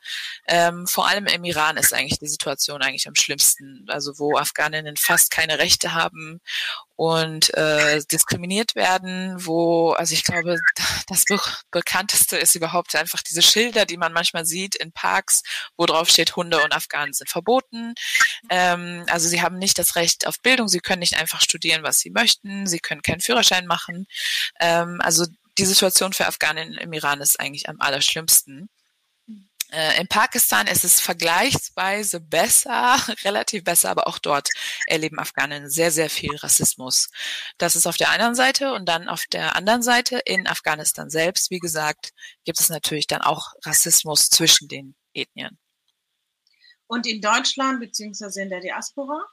Ähm, 0.48 0.86
vor 0.86 1.08
allem 1.08 1.26
im 1.26 1.44
Iran 1.44 1.76
ist 1.76 1.92
eigentlich 1.92 2.18
die 2.18 2.28
Situation 2.28 2.82
eigentlich 2.82 3.08
am 3.08 3.14
schlimmsten, 3.14 3.86
also 3.88 4.18
wo 4.18 4.36
Afghaninnen 4.36 4.96
fast 4.96 5.30
keine 5.30 5.58
Rechte 5.58 5.94
haben 5.94 6.40
und 7.00 7.54
äh, 7.54 8.02
diskriminiert 8.12 8.74
werden, 8.74 9.34
wo, 9.38 9.92
also 9.92 10.12
ich 10.12 10.22
glaube, 10.22 10.58
das 11.08 11.24
be 11.24 11.40
bekannteste 11.70 12.36
ist 12.36 12.54
überhaupt 12.54 12.94
einfach 12.94 13.22
diese 13.22 13.40
Schilder, 13.40 13.86
die 13.86 13.96
man 13.96 14.12
manchmal 14.12 14.44
sieht 14.44 14.74
in 14.74 14.92
Parks, 14.92 15.42
wo 15.78 15.86
drauf 15.86 16.10
steht, 16.10 16.36
Hunde 16.36 16.62
und 16.62 16.74
Afghanen 16.74 17.14
sind 17.14 17.30
verboten. 17.30 17.94
Ähm, 18.50 19.06
also 19.08 19.28
sie 19.28 19.40
haben 19.40 19.56
nicht 19.56 19.78
das 19.78 19.96
Recht 19.96 20.26
auf 20.26 20.42
Bildung, 20.42 20.68
sie 20.68 20.80
können 20.80 21.00
nicht 21.00 21.16
einfach 21.16 21.40
studieren, 21.40 21.82
was 21.82 22.00
sie 22.00 22.10
möchten, 22.10 22.66
sie 22.66 22.80
können 22.80 23.00
keinen 23.00 23.20
Führerschein 23.20 23.66
machen. 23.66 24.06
Ähm, 24.60 24.99
also 25.00 25.26
die 25.58 25.64
Situation 25.64 26.12
für 26.12 26.26
Afghanen 26.26 26.74
im 26.74 26.92
Iran 26.92 27.20
ist 27.20 27.38
eigentlich 27.38 27.68
am 27.68 27.80
allerschlimmsten. 27.80 28.70
Äh, 29.72 30.00
in 30.00 30.08
Pakistan 30.08 30.66
ist 30.66 30.84
es 30.84 31.00
vergleichsweise 31.00 32.20
besser, 32.20 32.96
relativ 33.24 33.64
besser, 33.64 33.90
aber 33.90 34.08
auch 34.08 34.18
dort 34.18 34.48
erleben 34.86 35.18
Afghanen 35.18 35.70
sehr, 35.70 35.90
sehr 35.92 36.10
viel 36.10 36.34
Rassismus. 36.36 37.08
Das 37.58 37.76
ist 37.76 37.86
auf 37.86 37.96
der 37.96 38.10
einen 38.10 38.34
Seite 38.34 38.72
und 38.72 38.88
dann 38.88 39.08
auf 39.08 39.24
der 39.32 39.56
anderen 39.56 39.82
Seite 39.82 40.20
in 40.24 40.46
Afghanistan 40.46 41.10
selbst, 41.10 41.50
wie 41.50 41.60
gesagt, 41.60 42.10
gibt 42.44 42.58
es 42.58 42.68
natürlich 42.68 43.06
dann 43.06 43.22
auch 43.22 43.52
Rassismus 43.64 44.28
zwischen 44.28 44.68
den 44.68 44.96
Ethnien. 45.14 45.58
Und 46.86 47.06
in 47.06 47.20
Deutschland 47.20 47.78
beziehungsweise 47.78 48.42
in 48.42 48.50
der 48.50 48.60
Diaspora? 48.60 49.24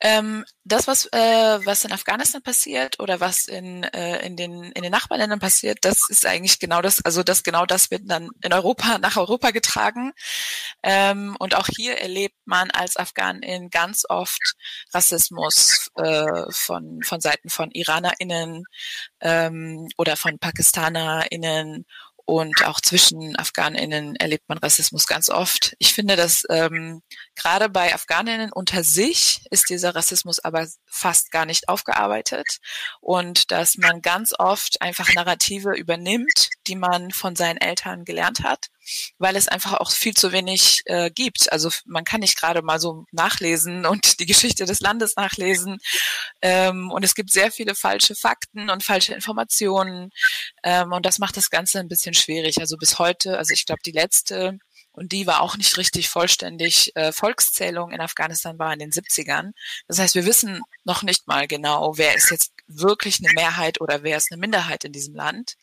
Ähm, 0.00 0.44
das, 0.64 0.86
was, 0.88 1.06
äh, 1.12 1.60
was 1.64 1.84
in 1.84 1.92
Afghanistan 1.92 2.42
passiert 2.42 2.98
oder 3.00 3.20
was 3.20 3.46
in, 3.46 3.84
äh, 3.84 4.26
in, 4.26 4.36
den, 4.36 4.64
in 4.72 4.82
den 4.82 4.90
Nachbarländern 4.90 5.38
passiert, 5.38 5.78
das 5.82 6.08
ist 6.08 6.26
eigentlich 6.26 6.58
genau 6.58 6.82
das, 6.82 7.04
also 7.04 7.22
das 7.22 7.42
genau 7.42 7.66
das 7.66 7.90
wird 7.90 8.02
dann 8.06 8.30
in 8.42 8.52
Europa, 8.52 8.98
nach 8.98 9.16
Europa 9.16 9.50
getragen. 9.50 10.12
Ähm, 10.82 11.36
und 11.38 11.54
auch 11.54 11.68
hier 11.68 11.98
erlebt 11.98 12.36
man 12.44 12.70
als 12.70 12.96
Afghanin 12.96 13.70
ganz 13.70 14.04
oft 14.08 14.54
Rassismus 14.92 15.90
äh, 15.96 16.50
von, 16.50 17.00
von 17.02 17.20
Seiten 17.20 17.48
von 17.48 17.70
IranerInnen 17.70 18.64
ähm, 19.20 19.88
oder 19.96 20.16
von 20.16 20.38
PakistanerInnen 20.38 21.86
und 22.26 22.66
auch 22.66 22.80
zwischen 22.80 23.38
AfghanInnen 23.38 24.16
erlebt 24.16 24.48
man 24.48 24.58
Rassismus 24.58 25.06
ganz 25.06 25.30
oft. 25.30 25.76
Ich 25.78 25.94
finde, 25.94 26.16
dass 26.16 26.42
ähm, 26.50 27.02
gerade 27.36 27.68
bei 27.68 27.94
AfghanInnen 27.94 28.52
unter 28.52 28.82
sich 28.82 29.46
ist 29.50 29.70
dieser 29.70 29.94
Rassismus 29.94 30.40
aber 30.40 30.66
fast 30.86 31.30
gar 31.30 31.46
nicht 31.46 31.68
aufgearbeitet 31.68 32.58
und 33.00 33.52
dass 33.52 33.76
man 33.78 34.02
ganz 34.02 34.34
oft 34.36 34.82
einfach 34.82 35.14
Narrative 35.14 35.74
übernimmt, 35.76 36.50
die 36.66 36.74
man 36.74 37.12
von 37.12 37.36
seinen 37.36 37.58
Eltern 37.58 38.04
gelernt 38.04 38.40
hat 38.40 38.66
weil 39.18 39.36
es 39.36 39.48
einfach 39.48 39.74
auch 39.74 39.90
viel 39.90 40.14
zu 40.14 40.32
wenig 40.32 40.82
äh, 40.86 41.10
gibt. 41.10 41.52
Also 41.52 41.70
man 41.84 42.04
kann 42.04 42.20
nicht 42.20 42.38
gerade 42.38 42.62
mal 42.62 42.80
so 42.80 43.04
nachlesen 43.12 43.86
und 43.86 44.20
die 44.20 44.26
Geschichte 44.26 44.64
des 44.64 44.80
Landes 44.80 45.16
nachlesen. 45.16 45.78
Ähm, 46.42 46.90
und 46.90 47.04
es 47.04 47.14
gibt 47.14 47.32
sehr 47.32 47.50
viele 47.50 47.74
falsche 47.74 48.14
Fakten 48.14 48.70
und 48.70 48.84
falsche 48.84 49.14
Informationen. 49.14 50.10
Ähm, 50.62 50.92
und 50.92 51.06
das 51.06 51.18
macht 51.18 51.36
das 51.36 51.50
Ganze 51.50 51.80
ein 51.80 51.88
bisschen 51.88 52.14
schwierig. 52.14 52.60
Also 52.60 52.76
bis 52.76 52.98
heute, 52.98 53.38
also 53.38 53.52
ich 53.52 53.66
glaube, 53.66 53.80
die 53.84 53.92
letzte 53.92 54.58
und 54.96 55.12
die 55.12 55.26
war 55.26 55.42
auch 55.42 55.56
nicht 55.58 55.76
richtig 55.76 56.08
vollständig. 56.08 56.96
Äh, 56.96 57.12
Volkszählung 57.12 57.92
in 57.92 58.00
Afghanistan 58.00 58.58
war 58.58 58.72
in 58.72 58.78
den 58.78 58.90
70ern. 58.90 59.50
Das 59.86 59.98
heißt, 59.98 60.14
wir 60.14 60.24
wissen 60.24 60.62
noch 60.84 61.02
nicht 61.02 61.28
mal 61.28 61.46
genau, 61.46 61.98
wer 61.98 62.14
ist 62.14 62.30
jetzt 62.30 62.52
wirklich 62.66 63.18
eine 63.20 63.32
Mehrheit 63.34 63.80
oder 63.80 64.02
wer 64.02 64.16
ist 64.16 64.32
eine 64.32 64.40
Minderheit 64.40 64.84
in 64.84 64.92
diesem 64.92 65.14
Land. 65.14 65.56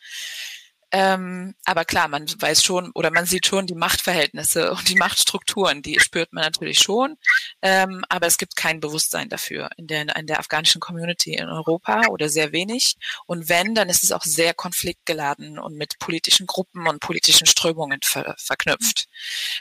Ähm, 0.95 1.55
aber 1.65 1.85
klar, 1.85 2.07
man 2.07 2.27
weiß 2.27 2.63
schon 2.63 2.91
oder 2.91 3.09
man 3.09 3.25
sieht 3.25 3.47
schon 3.47 3.65
die 3.65 3.73
Machtverhältnisse 3.73 4.71
und 4.71 4.87
die 4.89 4.95
Machtstrukturen, 4.95 5.81
die 5.81 5.99
spürt 5.99 6.33
man 6.33 6.43
natürlich 6.43 6.79
schon. 6.79 7.17
Ähm, 7.63 8.05
aber 8.09 8.27
es 8.27 8.37
gibt 8.37 8.55
kein 8.55 8.79
Bewusstsein 8.79 9.27
dafür 9.27 9.71
in 9.77 9.87
der, 9.87 10.15
in 10.15 10.27
der 10.27 10.37
afghanischen 10.37 10.79
Community 10.79 11.33
in 11.33 11.49
Europa 11.49 12.03
oder 12.09 12.29
sehr 12.29 12.51
wenig. 12.51 12.97
Und 13.25 13.49
wenn, 13.49 13.73
dann 13.73 13.89
ist 13.89 14.03
es 14.03 14.11
auch 14.11 14.21
sehr 14.21 14.53
konfliktgeladen 14.53 15.57
und 15.57 15.75
mit 15.75 15.97
politischen 15.97 16.45
Gruppen 16.45 16.87
und 16.87 16.99
politischen 16.99 17.47
Strömungen 17.47 17.99
ver 18.03 18.35
verknüpft. 18.37 19.07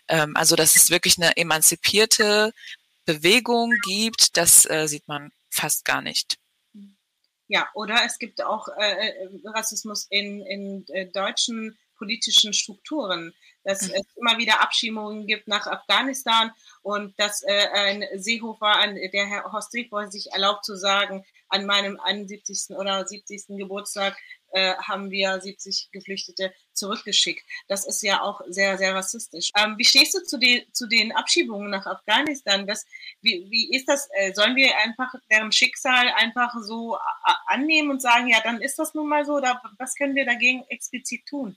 Ähm, 0.08 0.36
also, 0.36 0.54
dass 0.54 0.76
es 0.76 0.90
wirklich 0.90 1.16
eine 1.16 1.34
emanzipierte 1.38 2.52
Bewegung 3.06 3.72
gibt, 3.86 4.36
das 4.36 4.66
äh, 4.68 4.86
sieht 4.86 5.08
man 5.08 5.32
fast 5.48 5.86
gar 5.86 6.02
nicht. 6.02 6.41
Ja, 7.52 7.68
oder 7.74 7.98
es 8.06 8.18
gibt 8.18 8.42
auch 8.42 8.66
äh, 8.78 9.08
äh, 9.08 9.28
Rassismus 9.44 10.06
in, 10.08 10.40
in 10.46 10.86
äh, 10.88 11.04
deutschen 11.08 11.76
politischen 11.98 12.54
Strukturen, 12.54 13.34
dass 13.62 13.82
mhm. 13.82 13.92
es 13.94 14.16
immer 14.16 14.38
wieder 14.38 14.62
Abschiebungen 14.62 15.26
gibt 15.26 15.48
nach 15.48 15.66
Afghanistan 15.66 16.50
und 16.80 17.12
dass 17.20 17.42
äh, 17.42 17.68
ein 17.74 18.04
Seehofer, 18.14 18.76
ein, 18.76 18.94
der 18.94 19.26
Herr 19.26 19.52
Horst 19.52 19.70
Seehofer 19.70 20.10
sich 20.10 20.32
erlaubt 20.32 20.64
zu 20.64 20.76
sagen, 20.76 21.26
an 21.50 21.66
meinem 21.66 22.00
71. 22.00 22.74
oder 22.74 23.06
70. 23.06 23.58
Geburtstag 23.58 24.16
äh, 24.52 24.74
haben 24.76 25.10
wir 25.10 25.40
70 25.40 25.90
Geflüchtete 25.92 26.52
zurückgeschickt. 26.72 27.44
Das 27.68 27.86
ist 27.86 28.02
ja 28.02 28.22
auch 28.22 28.40
sehr, 28.48 28.78
sehr 28.78 28.94
rassistisch. 28.94 29.50
Ähm, 29.56 29.74
wie 29.78 29.84
stehst 29.84 30.14
du 30.14 30.22
zu 30.24 30.38
den, 30.38 30.62
zu 30.72 30.86
den 30.86 31.12
Abschiebungen 31.12 31.70
nach 31.70 31.86
Afghanistan? 31.86 32.66
Was, 32.66 32.84
wie, 33.20 33.46
wie 33.50 33.74
ist 33.74 33.88
das? 33.88 34.08
Äh, 34.14 34.32
sollen 34.34 34.56
wir 34.56 34.76
einfach 34.78 35.12
deren 35.30 35.52
Schicksal 35.52 36.08
einfach 36.16 36.54
so 36.62 36.96
annehmen 37.46 37.90
und 37.90 38.02
sagen, 38.02 38.28
ja, 38.28 38.40
dann 38.42 38.60
ist 38.60 38.78
das 38.78 38.94
nun 38.94 39.08
mal 39.08 39.24
so? 39.24 39.34
Oder 39.34 39.60
was 39.78 39.94
können 39.94 40.14
wir 40.14 40.24
dagegen 40.24 40.64
explizit 40.68 41.26
tun? 41.26 41.56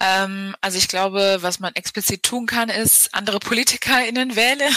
Ähm, 0.00 0.56
also 0.60 0.76
ich 0.76 0.88
glaube, 0.88 1.38
was 1.40 1.60
man 1.60 1.74
explizit 1.74 2.24
tun 2.24 2.46
kann, 2.46 2.68
ist 2.68 3.14
andere 3.14 3.38
PolitikerInnen 3.38 4.36
wählen 4.36 4.74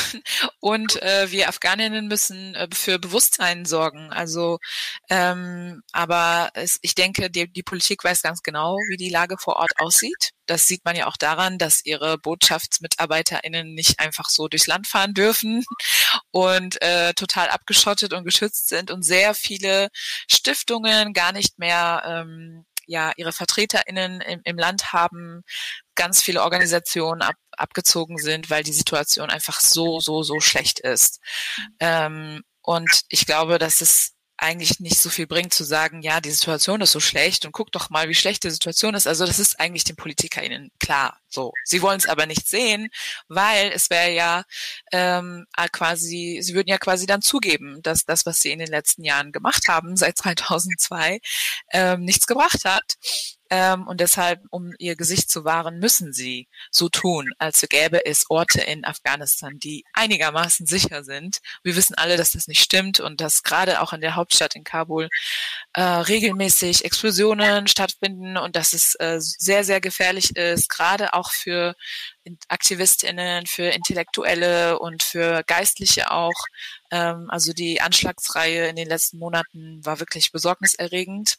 und 0.59 1.01
äh, 1.01 1.31
wir 1.31 1.49
Afghaninnen 1.49 2.07
müssen 2.07 2.53
äh, 2.55 2.67
für 2.71 2.99
Bewusstsein 2.99 3.65
sorgen. 3.65 4.11
Also 4.11 4.59
ähm, 5.09 5.81
aber 5.91 6.51
es, 6.53 6.77
ich 6.81 6.95
denke, 6.95 7.29
die, 7.31 7.51
die 7.51 7.63
Politik 7.63 8.03
weiß 8.03 8.21
ganz 8.21 8.41
genau, 8.43 8.77
wie 8.89 8.97
die 8.97 9.09
Lage 9.09 9.37
vor 9.39 9.57
Ort 9.57 9.73
aussieht. 9.77 10.31
Das 10.45 10.67
sieht 10.67 10.85
man 10.85 10.95
ja 10.95 11.07
auch 11.07 11.17
daran, 11.17 11.57
dass 11.57 11.83
ihre 11.83 12.17
BotschaftsmitarbeiterInnen 12.19 13.73
nicht 13.73 13.99
einfach 13.99 14.29
so 14.29 14.47
durchs 14.47 14.67
Land 14.67 14.87
fahren 14.87 15.13
dürfen 15.13 15.65
und 16.31 16.81
äh, 16.81 17.13
total 17.15 17.49
abgeschottet 17.49 18.13
und 18.13 18.23
geschützt 18.23 18.69
sind 18.69 18.91
und 18.91 19.03
sehr 19.03 19.33
viele 19.33 19.89
Stiftungen 20.29 21.13
gar 21.13 21.31
nicht 21.33 21.59
mehr 21.59 22.03
ähm, 22.05 22.65
ja 22.87 23.11
ihre 23.17 23.31
VertreterInnen 23.31 24.21
im, 24.21 24.41
im 24.43 24.57
Land 24.57 24.93
haben, 24.93 25.43
ganz 25.95 26.23
viele 26.23 26.41
Organisationen 26.41 27.21
ab, 27.21 27.35
abgezogen 27.51 28.17
sind, 28.17 28.49
weil 28.49 28.63
die 28.63 28.73
Situation 28.73 29.29
einfach 29.29 29.59
so, 29.59 29.99
so, 29.99 30.23
so 30.23 30.39
schlecht 30.39 30.79
ist. 30.79 31.19
Ähm, 31.79 32.43
und 32.61 33.01
ich 33.09 33.25
glaube, 33.25 33.59
dass 33.59 33.81
es 33.81 34.16
eigentlich 34.37 34.79
nicht 34.79 34.99
so 34.99 35.09
viel 35.09 35.27
bringt 35.27 35.53
zu 35.53 35.63
sagen, 35.63 36.01
ja, 36.01 36.21
die 36.21 36.31
Situation 36.31 36.81
ist 36.81 36.91
so 36.91 36.99
schlecht 36.99 37.45
und 37.45 37.51
guck 37.51 37.71
doch 37.71 37.89
mal, 37.89 38.07
wie 38.07 38.15
schlecht 38.15 38.43
die 38.43 38.51
Situation 38.51 38.93
ist. 38.93 39.07
Also 39.07 39.25
das 39.25 39.39
ist 39.39 39.59
eigentlich 39.59 39.83
den 39.83 39.95
PolitikerInnen 39.95 40.71
klar. 40.79 41.19
So, 41.27 41.53
sie 41.63 41.81
wollen 41.81 41.97
es 41.97 42.07
aber 42.07 42.25
nicht 42.25 42.47
sehen, 42.47 42.89
weil 43.27 43.71
es 43.71 43.89
wäre 43.89 44.11
ja 44.11 44.43
ähm, 44.91 45.45
quasi, 45.71 46.39
sie 46.41 46.53
würden 46.53 46.69
ja 46.69 46.77
quasi 46.77 47.05
dann 47.05 47.21
zugeben, 47.21 47.81
dass 47.81 48.05
das, 48.05 48.25
was 48.25 48.39
sie 48.39 48.51
in 48.51 48.59
den 48.59 48.69
letzten 48.69 49.03
Jahren 49.03 49.31
gemacht 49.31 49.67
haben, 49.67 49.97
seit 49.97 50.17
2002, 50.19 51.19
ähm, 51.73 52.01
nichts 52.03 52.27
gebracht 52.27 52.63
hat. 52.63 52.95
Ähm, 53.49 53.87
und 53.87 54.01
deshalb, 54.01 54.41
um 54.49 54.73
ihr 54.79 54.95
Gesicht 54.95 55.31
zu 55.31 55.45
wahren, 55.45 55.79
müssen 55.79 56.13
sie 56.13 56.47
so 56.71 56.89
tun, 56.89 57.31
als 57.37 57.61
gäbe 57.69 58.05
es 58.05 58.29
Orte 58.29 58.61
in 58.61 58.85
Afghanistan, 58.85 59.59
die 59.59 59.83
einigermaßen 59.93 60.65
sicher 60.65 61.03
sind. 61.03 61.39
Wir 61.63 61.75
wissen 61.75 61.95
alle, 61.95 62.17
dass 62.17 62.31
das 62.31 62.47
nicht 62.47 62.61
stimmt 62.61 62.99
und 62.99 63.21
dass 63.21 63.43
gerade 63.43 63.81
auch 63.81 63.93
in 63.93 64.01
der 64.01 64.15
Hauptstadt 64.15 64.55
in 64.55 64.63
Kabul 64.63 65.09
äh, 65.73 65.81
regelmäßig 65.81 66.85
Explosionen 66.85 67.67
stattfinden 67.67 68.37
und 68.37 68.55
dass 68.55 68.73
es 68.73 68.95
äh, 68.95 69.19
sehr, 69.19 69.63
sehr 69.63 69.81
gefährlich 69.81 70.35
ist, 70.35 70.69
gerade 70.69 71.13
auch 71.13 71.31
für 71.31 71.75
Aktivistinnen, 72.49 73.45
für 73.45 73.69
Intellektuelle 73.69 74.79
und 74.79 75.03
für 75.03 75.43
Geistliche 75.43 76.11
auch. 76.11 76.45
Ähm, 76.91 77.27
also 77.29 77.53
die 77.53 77.81
Anschlagsreihe 77.81 78.67
in 78.67 78.75
den 78.75 78.87
letzten 78.87 79.19
Monaten 79.19 79.85
war 79.85 79.99
wirklich 79.99 80.31
besorgniserregend. 80.31 81.37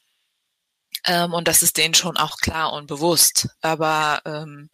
Ähm, 1.08 1.32
und 1.32 1.48
das 1.48 1.62
ist 1.62 1.78
denen 1.78 1.94
schon 1.94 2.18
auch 2.18 2.36
klar 2.36 2.74
und 2.74 2.86
bewusst. 2.86 3.48
Aber 3.62 4.20
ähm, 4.26 4.68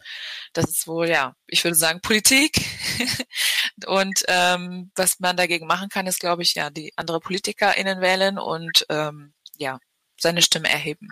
das 0.51 0.65
ist 0.65 0.85
wohl, 0.85 1.07
ja, 1.07 1.33
ich 1.47 1.63
würde 1.63 1.75
sagen, 1.75 2.01
Politik. 2.01 2.57
und 3.87 4.23
ähm, 4.27 4.91
was 4.95 5.19
man 5.19 5.37
dagegen 5.37 5.65
machen 5.65 5.87
kann, 5.87 6.07
ist, 6.07 6.19
glaube 6.19 6.43
ich, 6.43 6.53
ja, 6.53 6.69
die 6.69 6.91
andere 6.97 7.21
PolitikerInnen 7.21 8.01
wählen 8.01 8.37
und 8.37 8.85
ähm, 8.89 9.33
ja, 9.57 9.79
seine 10.19 10.41
Stimme 10.41 10.69
erheben. 10.69 11.07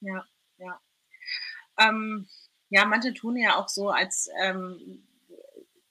Ja, 0.00 0.24
ja. 0.58 0.80
Ähm, 1.78 2.28
ja, 2.68 2.84
manche 2.84 3.14
tun 3.14 3.36
ja 3.36 3.56
auch 3.56 3.68
so, 3.68 3.90
als 3.90 4.28
ähm, 4.42 5.06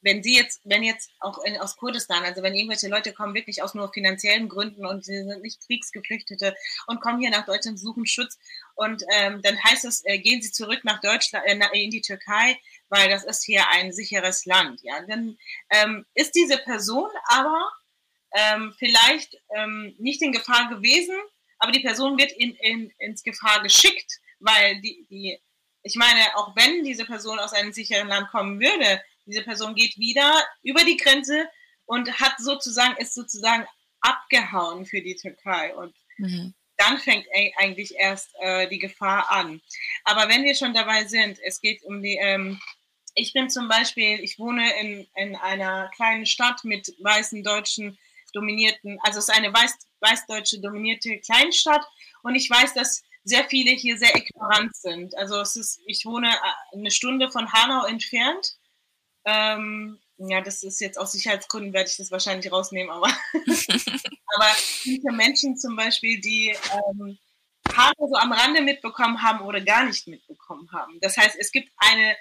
wenn 0.04 0.22
sie 0.22 0.36
jetzt, 0.36 0.62
wenn 0.66 0.84
jetzt 0.84 1.12
auch 1.20 1.44
in, 1.44 1.58
aus 1.58 1.78
Kurdistan, 1.78 2.24
also 2.24 2.44
wenn 2.44 2.54
irgendwelche 2.54 2.88
Leute 2.88 3.14
kommen 3.14 3.34
wirklich 3.34 3.64
aus 3.64 3.74
nur 3.74 3.92
finanziellen 3.92 4.50
Gründen 4.50 4.86
und 4.86 5.04
sie 5.04 5.24
sind 5.24 5.42
nicht 5.42 5.66
Kriegsgeflüchtete 5.66 6.56
und 6.88 7.02
kommen 7.02 7.20
hier 7.20 7.32
nach 7.32 7.46
Deutschland, 7.46 7.80
suchen 7.80 8.06
Schutz 8.06 8.38
und 8.76 9.04
ähm, 9.14 9.42
dann 9.42 9.62
heißt 9.64 9.86
es, 9.86 10.06
äh, 10.06 10.20
gehen 10.20 10.42
sie 10.42 10.52
zurück 10.52 10.82
nach 10.84 11.02
Deutschland, 11.02 11.46
äh, 11.46 11.84
in 11.84 11.90
die 11.90 12.02
Türkei, 12.02 12.60
weil 12.90 13.10
das 13.10 13.24
ist 13.24 13.44
hier 13.44 13.68
ein 13.70 13.92
sicheres 13.92 14.46
Land. 14.46 14.82
Ja, 14.84 15.02
dann 15.08 15.38
ähm, 15.70 16.06
ist 16.14 16.36
diese 16.36 16.58
Person 16.58 17.10
aber 17.28 17.72
ähm, 18.34 18.74
vielleicht 18.78 19.38
ähm, 19.56 19.96
nicht 19.98 20.22
in 20.22 20.32
Gefahr 20.32 20.70
gewesen, 20.70 21.16
aber 21.60 21.72
die 21.72 21.82
Person 21.82 22.18
wird 22.18 22.32
in, 22.34 22.56
in, 22.56 22.92
ins 23.00 23.24
Gefahr 23.24 23.62
geschickt, 23.64 24.20
weil 24.40 24.82
die, 24.82 25.06
die, 25.10 25.40
ich 25.84 25.96
meine, 25.96 26.36
auch 26.36 26.56
wenn 26.56 26.84
diese 26.84 27.06
Person 27.06 27.40
aus 27.40 27.54
einem 27.54 27.72
sicheren 27.72 28.08
Land 28.08 28.30
kommen 28.30 28.60
würde, 28.60 29.02
diese 29.26 29.44
Person 29.44 29.76
geht 29.76 29.98
wieder 29.98 30.44
über 30.64 30.84
die 30.84 30.98
Grenze 30.98 31.48
und 31.86 32.20
hat 32.20 32.36
sozusagen, 32.40 32.96
ist 32.98 33.14
sozusagen 33.14 33.66
abgehauen 34.02 34.86
für 34.86 35.02
die 35.02 35.16
Türkei. 35.16 35.76
Und 35.76 35.94
mhm. 36.18 36.54
dann 36.78 36.98
fängt 37.00 37.26
eigentlich 37.58 37.96
erst 37.96 38.30
äh, 38.40 38.68
die 38.68 38.80
Gefahr 38.80 39.32
an. 39.32 39.62
Aber 40.04 40.30
wenn 40.30 40.44
wir 40.44 40.56
schon 40.56 40.74
dabei 40.74 41.06
sind, 41.06 41.40
es 41.44 41.62
geht 41.62 41.84
um 41.84 42.02
die, 42.02 42.18
ähm, 42.22 42.60
ich 43.16 43.34
bin 43.34 43.50
zum 43.50 43.68
Beispiel, 43.68 44.20
ich 44.20 44.40
wohne 44.40 44.72
in, 44.80 45.08
in 45.16 45.36
einer 45.36 45.90
kleinen 45.96 46.26
Stadt 46.26 46.64
mit 46.64 46.94
weißen 47.00 47.44
Deutschen 47.44 47.98
dominierten, 48.34 49.00
also 49.04 49.20
es 49.20 49.30
ist 49.30 49.36
eine 49.36 49.54
weiß, 49.54 49.78
weißdeutsche 50.00 50.60
dominierte 50.60 51.20
Kleinstadt 51.20 51.86
und 52.24 52.36
ich 52.36 52.50
weiß, 52.50 52.74
dass 52.74 53.04
sehr 53.24 53.46
viele 53.46 53.72
hier 53.72 53.98
sehr 53.98 54.16
ignorant 54.16 54.76
sind. 54.76 55.16
Also 55.16 55.40
es 55.40 55.56
ist, 55.56 55.80
ich 55.86 56.06
wohne 56.06 56.30
äh, 56.30 56.78
eine 56.78 56.92
Stunde 56.92 57.32
von 57.32 57.52
Hanau 57.54 57.86
entfernt 57.86 58.58
ähm, 59.26 60.00
ja, 60.18 60.42
das 60.42 60.64
ist 60.64 60.80
jetzt 60.80 60.98
aus 60.98 61.12
Sicherheitsgründen 61.12 61.74
werde 61.74 61.90
ich 61.90 61.98
das 61.98 62.12
wahrscheinlich 62.12 62.52
rausnehmen, 62.52 62.92
aber, 62.92 63.08
aber 64.36 64.48
diese 64.84 65.12
Menschen 65.12 65.58
zum 65.58 65.76
Beispiel, 65.76 66.20
die 66.22 66.56
ähm, 66.74 67.18
so 67.98 68.16
am 68.16 68.32
Rande 68.32 68.62
mitbekommen 68.62 69.22
haben 69.24 69.42
oder 69.42 69.62
gar 69.62 69.86
nicht 69.86 70.08
mitbekommen 70.08 70.70
haben. 70.72 71.00
Das 71.02 71.18
heißt, 71.18 71.36
es 71.40 71.52
gibt 71.52 71.70
eine, 71.78 72.16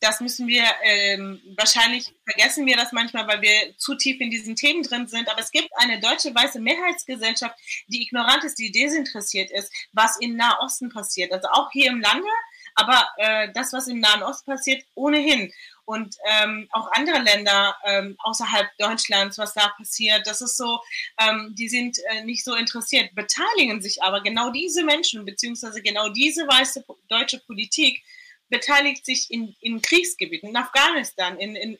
das 0.00 0.20
müssen 0.20 0.46
wir, 0.46 0.64
ähm, 0.84 1.40
wahrscheinlich 1.56 2.14
vergessen 2.24 2.66
wir 2.66 2.76
das 2.76 2.92
manchmal, 2.92 3.26
weil 3.26 3.42
wir 3.42 3.76
zu 3.78 3.96
tief 3.96 4.20
in 4.20 4.30
diesen 4.30 4.54
Themen 4.54 4.82
drin 4.82 5.08
sind, 5.08 5.28
aber 5.28 5.40
es 5.40 5.50
gibt 5.50 5.70
eine 5.76 5.98
deutsche 5.98 6.34
weiße 6.34 6.60
Mehrheitsgesellschaft, 6.60 7.56
die 7.88 8.02
ignorant 8.02 8.44
ist, 8.44 8.58
die 8.58 8.70
desinteressiert 8.70 9.50
ist, 9.50 9.72
was 9.92 10.16
in 10.20 10.36
Nahosten 10.36 10.90
passiert. 10.90 11.32
Also 11.32 11.48
auch 11.48 11.70
hier 11.72 11.90
im 11.90 12.00
Lande, 12.00 12.28
aber 12.76 13.08
äh, 13.16 13.52
das, 13.54 13.72
was 13.72 13.88
im 13.88 14.00
Nahen 14.00 14.22
Osten 14.22 14.50
passiert, 14.50 14.84
ohnehin 14.94 15.52
und 15.86 16.16
ähm, 16.28 16.68
auch 16.72 16.90
andere 16.92 17.20
Länder 17.20 17.76
ähm, 17.84 18.16
außerhalb 18.18 18.68
Deutschlands, 18.76 19.38
was 19.38 19.54
da 19.54 19.68
passiert. 19.68 20.26
Das 20.26 20.42
ist 20.42 20.56
so, 20.56 20.80
ähm, 21.18 21.54
die 21.56 21.68
sind 21.68 21.96
äh, 22.10 22.24
nicht 22.24 22.44
so 22.44 22.54
interessiert, 22.54 23.14
beteiligen 23.14 23.80
sich 23.80 24.02
aber 24.02 24.20
genau 24.20 24.50
diese 24.50 24.84
Menschen, 24.84 25.24
beziehungsweise 25.24 25.80
genau 25.80 26.08
diese 26.08 26.46
weiße 26.46 26.84
deutsche 27.08 27.38
Politik 27.38 28.02
beteiligt 28.48 29.06
sich 29.06 29.30
in, 29.30 29.54
in 29.60 29.80
Kriegsgebieten, 29.80 30.48
in 30.48 30.56
Afghanistan, 30.56 31.38
in, 31.38 31.54
in, 31.54 31.78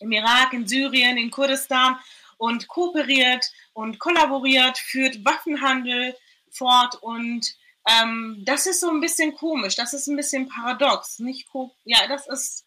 im 0.00 0.12
Irak, 0.12 0.52
in 0.52 0.68
Syrien, 0.68 1.16
in 1.16 1.30
Kurdistan 1.30 1.98
und 2.36 2.68
kooperiert 2.68 3.50
und 3.72 3.98
kollaboriert, 3.98 4.76
führt 4.76 5.24
Waffenhandel 5.24 6.16
fort 6.50 6.96
und 7.02 7.54
ähm, 7.88 8.42
das 8.44 8.66
ist 8.66 8.80
so 8.80 8.90
ein 8.90 9.00
bisschen 9.00 9.34
komisch, 9.34 9.74
das 9.74 9.94
ist 9.94 10.06
ein 10.06 10.16
bisschen 10.16 10.48
paradox. 10.48 11.18
Nicht 11.18 11.48
ja, 11.84 12.06
das 12.08 12.28
ist 12.28 12.66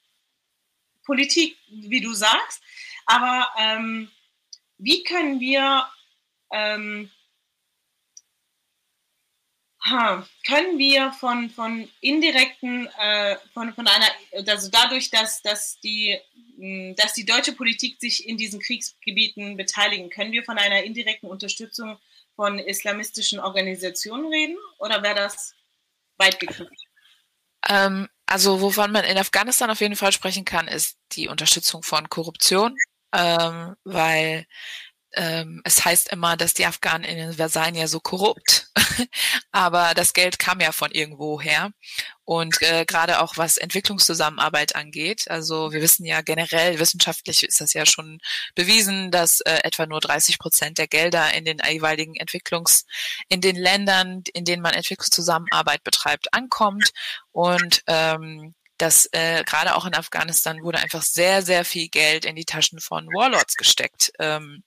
Politik, 1.06 1.58
wie 1.70 2.02
du 2.02 2.14
sagst. 2.14 2.62
Aber 3.06 3.48
ähm, 3.58 4.10
wie 4.78 5.04
können 5.04 5.40
wir 5.40 5.86
ähm, 6.52 7.10
können 10.48 10.80
wir 10.80 11.12
von, 11.14 11.50
von 11.50 11.88
indirekten, 12.02 12.88
äh, 13.00 13.36
von, 13.54 13.74
von 13.74 13.88
einer, 13.88 14.08
also 14.48 14.70
dadurch, 14.72 15.12
dass, 15.12 15.44
dass, 15.44 15.80
die, 15.80 16.18
dass 16.98 17.14
die 17.14 17.26
deutsche 17.26 17.54
Politik 17.54 18.00
sich 18.00 18.28
in 18.28 18.38
diesen 18.38 18.60
Kriegsgebieten 18.60 19.58
beteiligen, 19.58 20.10
können 20.10 20.32
wir 20.32 20.44
von 20.44 20.58
einer 20.58 20.84
indirekten 20.84 21.30
Unterstützung 21.30 22.00
von 22.36 22.58
islamistischen 22.58 23.40
Organisationen 23.40 24.32
reden 24.32 24.58
oder 24.80 25.04
wäre 25.04 25.16
das 25.16 25.54
weit 26.18 26.40
gegriffen? 26.40 26.76
Ähm, 27.70 28.10
also 28.28 28.62
wovon 28.62 28.92
man 28.92 29.06
in 29.06 29.18
Afghanistan 29.18 29.70
auf 29.70 29.82
jeden 29.82 29.96
Fall 29.96 30.12
sprechen 30.12 30.46
kann, 30.46 30.68
ist 30.68 30.98
die 31.14 31.28
Unterstützung 31.28 31.84
von 31.84 32.10
Korruption, 32.10 32.76
ähm, 33.14 33.76
weil 33.84 34.46
ähm, 35.16 35.62
es 35.64 35.84
heißt 35.84 36.10
immer, 36.12 36.38
dass 36.38 36.54
die 36.54 36.66
Afghanen 36.66 37.04
in 37.04 37.34
Versailles 37.34 37.80
ja 37.80 37.88
so 37.88 38.00
korrupt, 38.00 38.70
aber 39.52 39.94
das 39.94 40.14
Geld 40.14 40.40
kam 40.40 40.60
ja 40.60 40.72
von 40.72 40.92
irgendwo 40.92 41.42
her. 41.42 41.72
Und 42.24 42.62
äh, 42.62 42.86
gerade 42.86 43.22
auch 43.22 43.38
was 43.38 43.58
Entwicklungszusammenarbeit 43.58 44.76
angeht, 44.76 45.30
also 45.30 45.72
wir 45.72 45.82
wissen 45.82 46.06
ja 46.06 46.22
generell, 46.22 46.80
wissenschaftlich 46.80 47.44
ist 47.44 47.62
das 47.62 47.74
ja 47.74 47.86
schon 47.86 48.20
bewiesen, 48.56 49.12
dass 49.12 49.42
äh, 49.42 49.60
etwa 49.64 49.86
nur 49.86 50.00
30 50.00 50.40
Prozent 50.40 50.78
der 50.78 50.88
Gelder 50.88 51.34
in 51.34 51.46
den 51.46 51.60
jeweiligen 51.68 52.16
Entwicklungs, 52.16 52.86
in 53.30 53.42
den 53.42 53.56
Ländern, 53.56 54.24
in 54.34 54.44
denen 54.44 54.64
man 54.64 54.74
Entwicklungszusammenarbeit 54.74 55.84
betreibt, 55.84 56.34
ankommt. 56.34 56.92
Und 57.32 57.84
ähm, 57.88 58.56
dass 58.78 59.08
äh, 59.14 59.44
gerade 59.44 59.76
auch 59.76 59.86
in 59.86 59.96
Afghanistan 59.96 60.62
wurde 60.62 60.80
einfach 60.80 61.02
sehr, 61.02 61.42
sehr 61.42 61.64
viel 61.64 61.88
Geld 61.90 62.26
in 62.26 62.36
die 62.36 62.46
Taschen 62.46 62.80
von 62.80 63.08
Warlords 63.08 63.56
gesteckt. 63.56 64.12
Ähm, 64.20 64.64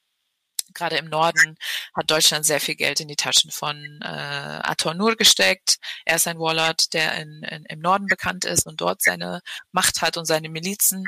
gerade 0.78 0.96
im 0.96 1.08
Norden 1.08 1.56
hat 1.94 2.10
Deutschland 2.10 2.46
sehr 2.46 2.60
viel 2.60 2.76
Geld 2.76 3.00
in 3.00 3.08
die 3.08 3.16
Taschen 3.16 3.50
von 3.50 4.00
äh, 4.02 4.06
Ator 4.06 4.94
Nur 4.94 5.16
gesteckt. 5.16 5.76
Er 6.04 6.16
ist 6.16 6.28
ein 6.28 6.38
Warlord, 6.38 6.92
der 6.94 7.14
in, 7.16 7.42
in, 7.42 7.64
im 7.64 7.80
Norden 7.80 8.06
bekannt 8.06 8.44
ist 8.44 8.66
und 8.66 8.80
dort 8.80 9.02
seine 9.02 9.40
Macht 9.72 10.02
hat 10.02 10.16
und 10.16 10.24
seine 10.24 10.48
Milizen. 10.48 11.04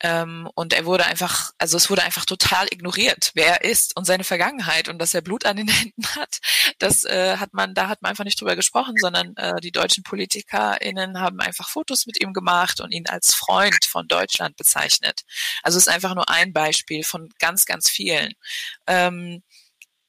Ähm, 0.00 0.48
und 0.54 0.72
er 0.72 0.84
wurde 0.84 1.06
einfach, 1.06 1.52
also 1.58 1.76
es 1.76 1.90
wurde 1.90 2.04
einfach 2.04 2.24
total 2.24 2.66
ignoriert, 2.70 3.32
wer 3.34 3.62
er 3.62 3.70
ist 3.70 3.96
und 3.96 4.04
seine 4.04 4.24
Vergangenheit 4.24 4.88
und 4.88 4.98
dass 4.98 5.14
er 5.14 5.22
Blut 5.22 5.44
an 5.44 5.56
den 5.56 5.68
Händen 5.68 6.06
hat. 6.14 6.38
Das 6.78 7.04
äh, 7.04 7.36
hat 7.36 7.52
man, 7.52 7.74
da 7.74 7.88
hat 7.88 8.02
man 8.02 8.10
einfach 8.10 8.24
nicht 8.24 8.40
drüber 8.40 8.56
gesprochen, 8.56 8.94
sondern 9.00 9.36
äh, 9.36 9.60
die 9.60 9.72
deutschen 9.72 10.04
PolitikerInnen 10.04 11.20
haben 11.20 11.40
einfach 11.40 11.68
Fotos 11.68 12.06
mit 12.06 12.20
ihm 12.22 12.32
gemacht 12.32 12.80
und 12.80 12.92
ihn 12.92 13.08
als 13.08 13.34
Freund 13.34 13.84
von 13.84 14.06
Deutschland 14.06 14.56
bezeichnet. 14.56 15.22
Also 15.62 15.78
es 15.78 15.86
ist 15.86 15.92
einfach 15.92 16.14
nur 16.14 16.28
ein 16.28 16.52
Beispiel 16.52 17.02
von 17.02 17.28
ganz, 17.38 17.64
ganz 17.66 17.90
vielen. 17.90 18.34
Ähm, 18.86 19.42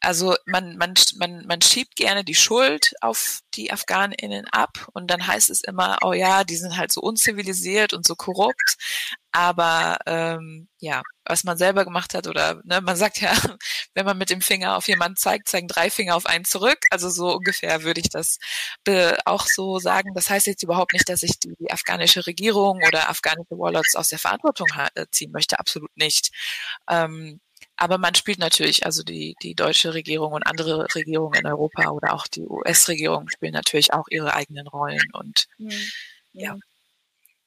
also 0.02 0.36
man, 0.46 0.78
man, 0.78 0.94
man, 1.18 1.46
man 1.46 1.62
schiebt 1.62 1.96
gerne 1.96 2.24
die 2.24 2.36
Schuld 2.36 2.94
auf 3.02 3.42
die 3.54 3.72
AfghanInnen 3.72 4.48
ab 4.48 4.88
und 4.94 5.12
dann 5.12 5.28
heißt 5.28 5.50
es 5.50 5.62
immer, 5.62 5.98
oh 6.02 6.14
ja, 6.14 6.44
die 6.44 6.56
sind 6.56 6.78
halt 6.78 6.92
so 6.92 7.02
unzivilisiert 7.02 7.94
und 7.94 8.06
so 8.08 8.16
korrupt. 8.16 8.78
Aber 9.32 10.00
ähm, 10.08 10.70
ja, 10.80 11.04
was 11.26 11.44
man 11.44 11.58
selber 11.58 11.86
gemacht 11.86 12.14
hat 12.14 12.28
oder 12.28 12.62
ne, 12.64 12.82
man 12.82 12.96
sagt 12.96 13.20
ja, 13.22 13.32
wenn 13.94 14.06
man 14.06 14.18
mit 14.18 14.30
dem 14.30 14.42
Finger 14.42 14.78
auf 14.78 14.88
jemanden 14.88 15.18
zeigt, 15.18 15.50
zeigen 15.50 15.68
drei 15.68 15.90
Finger 15.90 16.16
auf 16.16 16.26
einen 16.26 16.46
zurück. 16.46 16.80
Also 16.90 17.10
so 17.10 17.36
ungefähr 17.36 17.84
würde 17.84 18.02
ich 18.02 18.10
das 18.10 18.40
auch 19.26 19.46
so 19.48 19.80
sagen. 19.80 20.14
Das 20.16 20.30
heißt 20.30 20.48
jetzt 20.48 20.64
überhaupt 20.64 20.94
nicht, 20.94 21.10
dass 21.10 21.24
ich 21.24 21.40
die 21.40 21.72
afghanische 21.72 22.26
Regierung 22.26 22.82
oder 22.88 23.10
afghanische 23.10 23.58
Warlords 23.58 23.96
aus 23.96 24.08
der 24.10 24.20
Verantwortung 24.20 24.68
äh, 24.96 25.06
ziehen 25.12 25.32
möchte. 25.32 25.60
Absolut 25.60 25.96
nicht. 25.96 26.32
Ähm, 26.90 27.40
aber 27.80 27.98
man 27.98 28.14
spielt 28.14 28.40
natürlich, 28.40 28.86
also 28.86 29.04
die, 29.04 29.36
die 29.42 29.56
deutsche 29.56 29.94
Regierung 29.94 30.34
und 30.34 30.44
andere 30.44 30.86
Regierungen 30.94 31.40
in 31.40 31.48
Europa 31.48 31.90
oder 31.90 32.14
auch 32.14 32.28
die 32.28 32.46
US-Regierung 32.46 33.30
spielen 33.30 33.54
natürlich 33.54 33.94
auch 33.94 34.06
ihre 34.10 34.34
eigenen 34.34 34.68
Rollen 34.68 35.08
und 35.14 35.48
mhm. 35.58 35.72
ja. 36.34 36.58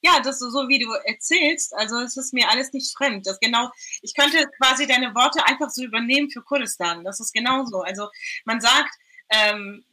Ja, 0.05 0.19
das 0.19 0.41
ist 0.41 0.51
so, 0.51 0.67
wie 0.67 0.79
du 0.79 0.91
erzählst. 1.05 1.73
Also 1.75 1.99
es 2.01 2.17
ist 2.17 2.33
mir 2.33 2.49
alles 2.49 2.73
nicht 2.73 2.93
fremd. 2.97 3.25
Das 3.25 3.39
genau, 3.39 3.69
ich 4.01 4.13
könnte 4.13 4.45
quasi 4.57 4.85
deine 4.85 5.15
Worte 5.15 5.45
einfach 5.45 5.69
so 5.69 5.81
übernehmen 5.81 6.29
für 6.29 6.41
Kurdistan. 6.41 7.05
Das 7.05 7.21
ist 7.21 7.31
genauso. 7.31 7.83
Also 7.83 8.09
man 8.43 8.59
sagt, 8.59 8.93
ähm, 9.29 9.85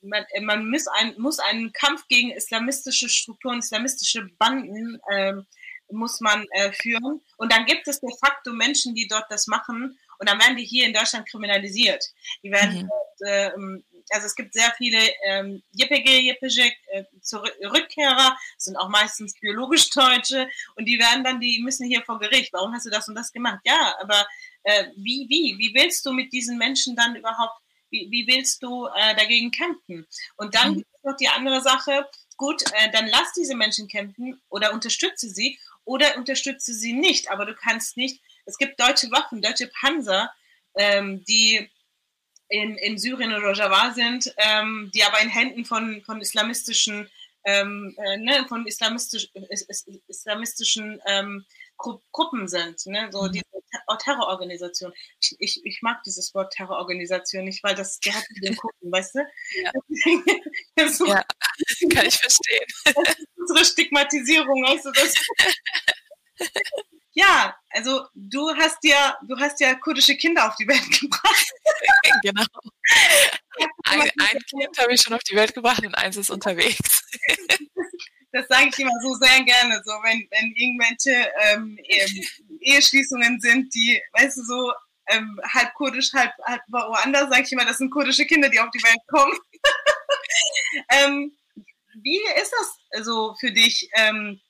man, 0.00 0.24
man 0.40 0.70
muss, 0.70 0.86
ein, 0.86 1.14
muss 1.18 1.40
einen 1.40 1.72
Kampf 1.72 2.06
gegen 2.08 2.30
islamistische 2.30 3.10
Strukturen, 3.10 3.58
islamistische 3.58 4.30
Banden 4.38 4.98
ähm, 5.12 5.46
muss 5.92 6.20
man 6.20 6.46
äh, 6.50 6.72
führen. 6.72 7.20
Und 7.36 7.52
dann 7.52 7.66
gibt 7.66 7.86
es 7.88 8.00
de 8.00 8.10
facto 8.18 8.52
Menschen, 8.52 8.94
die 8.94 9.08
dort 9.08 9.30
das 9.30 9.46
machen. 9.46 9.98
Und 10.18 10.28
dann 10.28 10.38
werden 10.38 10.56
die 10.56 10.64
hier 10.64 10.86
in 10.86 10.92
Deutschland 10.92 11.28
kriminalisiert. 11.28 12.04
Die 12.42 12.50
werden, 12.50 12.88
mhm. 13.20 13.26
äh, 13.26 13.50
also 14.10 14.26
es 14.26 14.34
gibt 14.34 14.52
sehr 14.52 14.72
viele 14.76 14.98
ähm, 15.24 15.62
JPG, 15.72 16.20
JPG 16.28 16.72
äh, 16.92 17.66
Rückkehrer, 17.66 18.36
sind 18.58 18.76
auch 18.76 18.88
meistens 18.88 19.34
biologisch 19.40 19.90
Deutsche. 19.90 20.48
Und 20.76 20.84
die 20.84 20.98
werden 20.98 21.24
dann, 21.24 21.40
die 21.40 21.60
müssen 21.62 21.86
hier 21.86 22.02
vor 22.02 22.18
Gericht. 22.18 22.52
Warum 22.52 22.74
hast 22.74 22.86
du 22.86 22.90
das 22.90 23.08
und 23.08 23.14
das 23.14 23.32
gemacht? 23.32 23.60
Ja, 23.64 23.94
aber 24.00 24.26
äh, 24.62 24.86
wie, 24.96 25.26
wie? 25.28 25.56
Wie 25.58 25.74
willst 25.74 26.04
du 26.04 26.12
mit 26.12 26.32
diesen 26.32 26.58
Menschen 26.58 26.96
dann 26.96 27.16
überhaupt, 27.16 27.60
wie, 27.90 28.08
wie 28.10 28.26
willst 28.26 28.62
du 28.62 28.86
äh, 28.86 29.16
dagegen 29.16 29.50
kämpfen? 29.50 30.06
Und 30.36 30.54
dann 30.54 30.70
mhm. 30.70 30.74
gibt 30.78 30.88
es 30.92 31.04
noch 31.04 31.16
die 31.16 31.28
andere 31.28 31.60
Sache, 31.60 32.06
gut, 32.36 32.62
äh, 32.72 32.90
dann 32.90 33.06
lass 33.06 33.32
diese 33.34 33.54
Menschen 33.54 33.86
kämpfen 33.86 34.40
oder 34.48 34.72
unterstütze 34.72 35.28
sie 35.28 35.58
oder 35.84 36.16
unterstütze 36.16 36.74
sie 36.74 36.92
nicht. 36.92 37.30
Aber 37.30 37.46
du 37.46 37.54
kannst 37.54 37.96
nicht, 37.96 38.22
es 38.46 38.58
gibt 38.58 38.80
deutsche 38.80 39.10
Waffen, 39.10 39.42
deutsche 39.42 39.70
Panzer, 39.80 40.30
ähm, 40.74 41.24
die 41.24 41.68
in, 42.48 42.76
in 42.76 42.98
Syrien 42.98 43.32
oder 43.32 43.46
Rojava 43.48 43.92
sind, 43.94 44.32
ähm, 44.36 44.90
die 44.94 45.04
aber 45.04 45.20
in 45.20 45.28
Händen 45.28 45.64
von, 45.64 46.02
von 46.02 46.20
islamistischen, 46.20 47.08
ähm, 47.44 47.96
äh, 47.98 48.16
ne, 48.18 48.44
von 48.48 48.66
islamistisch, 48.66 49.28
islamistischen 50.08 51.00
ähm, 51.06 51.44
Gruppen 51.76 52.48
sind, 52.48 52.84
ne? 52.86 53.08
so 53.10 53.22
mhm. 53.22 53.32
diese 53.32 53.59
Terrororganisation. 53.98 54.92
Ich, 55.20 55.36
ich, 55.38 55.60
ich, 55.64 55.82
mag 55.82 56.02
dieses 56.04 56.34
Wort 56.34 56.52
Terrororganisation 56.52 57.44
nicht, 57.44 57.62
weil 57.62 57.74
das, 57.74 57.98
der 58.00 58.14
hat 58.14 58.24
den 58.42 58.56
gucken, 58.56 58.92
weißt 58.92 59.16
du? 59.16 59.26
Ja. 59.62 60.88
so, 60.88 61.06
ja, 61.06 61.24
kann 61.94 62.06
ich 62.06 62.18
verstehen. 62.18 62.66
Das 62.84 63.18
ist 63.18 63.26
unsere 63.36 63.64
Stigmatisierung, 63.64 64.62
weißt 64.64 64.86
du, 64.86 64.92
das. 64.92 65.14
Ja, 67.12 67.56
also 67.70 68.06
du 68.14 68.54
hast 68.56 68.78
ja, 68.82 69.18
du 69.26 69.36
hast 69.38 69.60
ja 69.60 69.74
kurdische 69.74 70.16
Kinder 70.16 70.48
auf 70.48 70.54
die 70.56 70.66
Welt 70.66 71.00
gebracht. 71.00 71.52
genau. 72.22 72.44
Ein, 73.84 74.00
ein 74.00 74.38
Kind 74.48 74.78
habe 74.78 74.94
ich 74.94 75.02
schon 75.02 75.12
auf 75.12 75.22
die 75.24 75.34
Welt 75.34 75.52
gebracht 75.52 75.84
und 75.84 75.94
eins 75.96 76.16
ist 76.16 76.30
unterwegs 76.30 77.02
das 78.32 78.46
sage 78.48 78.68
ich 78.68 78.78
immer 78.78 78.98
so 79.02 79.14
sehr 79.14 79.42
gerne, 79.42 79.82
so 79.84 79.92
wenn, 80.02 80.26
wenn 80.30 80.52
irgendwelche 80.52 81.30
ähm, 81.42 81.78
Eheschließungen 82.60 83.40
sind, 83.40 83.74
die, 83.74 84.00
weißt 84.12 84.38
du, 84.38 84.42
so 84.44 84.72
ähm, 85.08 85.40
halb 85.52 85.74
kurdisch, 85.74 86.12
halb, 86.12 86.32
halb 86.44 86.62
woanders, 86.68 87.28
sage 87.30 87.42
ich 87.42 87.52
immer, 87.52 87.64
das 87.64 87.78
sind 87.78 87.90
kurdische 87.90 88.26
Kinder, 88.26 88.48
die 88.48 88.60
auf 88.60 88.70
die 88.70 88.82
Welt 88.82 89.00
kommen. 89.08 89.36
ähm, 90.90 91.36
wie 92.02 92.20
ist 92.40 92.52
das 92.52 93.04
so 93.04 93.34
für 93.40 93.50
dich? 93.50 93.88
Ähm, 93.94 94.40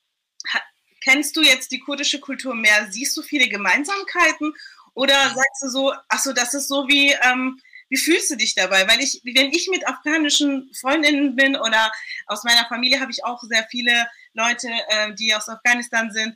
kennst 1.03 1.35
du 1.35 1.41
jetzt 1.41 1.71
die 1.71 1.79
kurdische 1.79 2.19
Kultur 2.19 2.53
mehr? 2.53 2.87
Siehst 2.91 3.17
du 3.17 3.21
viele 3.21 3.47
Gemeinsamkeiten? 3.47 4.53
Oder 4.93 5.15
sagst 5.15 5.63
du 5.63 5.69
so, 5.69 5.93
ach 6.09 6.19
so, 6.19 6.33
das 6.33 6.53
ist 6.53 6.67
so 6.67 6.87
wie, 6.87 7.15
ähm, 7.23 7.59
wie 7.91 7.97
fühlst 7.97 8.31
du 8.31 8.37
dich 8.37 8.55
dabei? 8.55 8.87
Weil 8.87 9.01
ich, 9.01 9.21
wenn 9.23 9.51
ich 9.51 9.67
mit 9.69 9.85
afghanischen 9.85 10.71
Freundinnen 10.79 11.35
bin 11.35 11.57
oder 11.57 11.91
aus 12.25 12.43
meiner 12.45 12.65
Familie 12.67 13.01
habe 13.01 13.11
ich 13.11 13.23
auch 13.25 13.41
sehr 13.43 13.67
viele 13.69 14.07
Leute, 14.33 14.69
äh, 14.87 15.13
die 15.13 15.35
aus 15.35 15.49
Afghanistan 15.49 16.09
sind, 16.09 16.35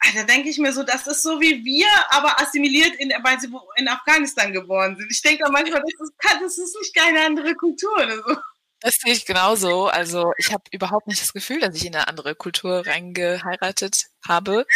ah, 0.00 0.08
da 0.16 0.24
denke 0.24 0.48
ich 0.48 0.58
mir 0.58 0.72
so, 0.72 0.82
das 0.82 1.06
ist 1.06 1.22
so 1.22 1.40
wie 1.40 1.64
wir, 1.64 1.86
aber 2.10 2.40
assimiliert, 2.40 2.96
in, 2.96 3.12
weil 3.22 3.38
sie 3.38 3.48
in 3.76 3.86
Afghanistan 3.86 4.52
geboren 4.52 4.96
sind. 4.96 5.10
Ich 5.12 5.22
denke 5.22 5.48
manchmal, 5.50 5.80
das 5.80 6.00
ist, 6.00 6.12
das 6.40 6.58
ist 6.58 6.76
nicht 6.80 6.94
keine 6.94 7.24
andere 7.24 7.54
Kultur 7.54 7.94
oder 7.94 8.16
so. 8.16 8.36
Das 8.80 8.96
sehe 8.96 9.12
ich 9.12 9.26
genauso. 9.26 9.86
Also 9.86 10.32
ich 10.38 10.52
habe 10.52 10.64
überhaupt 10.72 11.06
nicht 11.06 11.20
das 11.20 11.34
Gefühl, 11.34 11.60
dass 11.60 11.76
ich 11.76 11.86
in 11.86 11.94
eine 11.94 12.08
andere 12.08 12.34
Kultur 12.34 12.84
reingeheiratet 12.84 14.06
habe. 14.26 14.66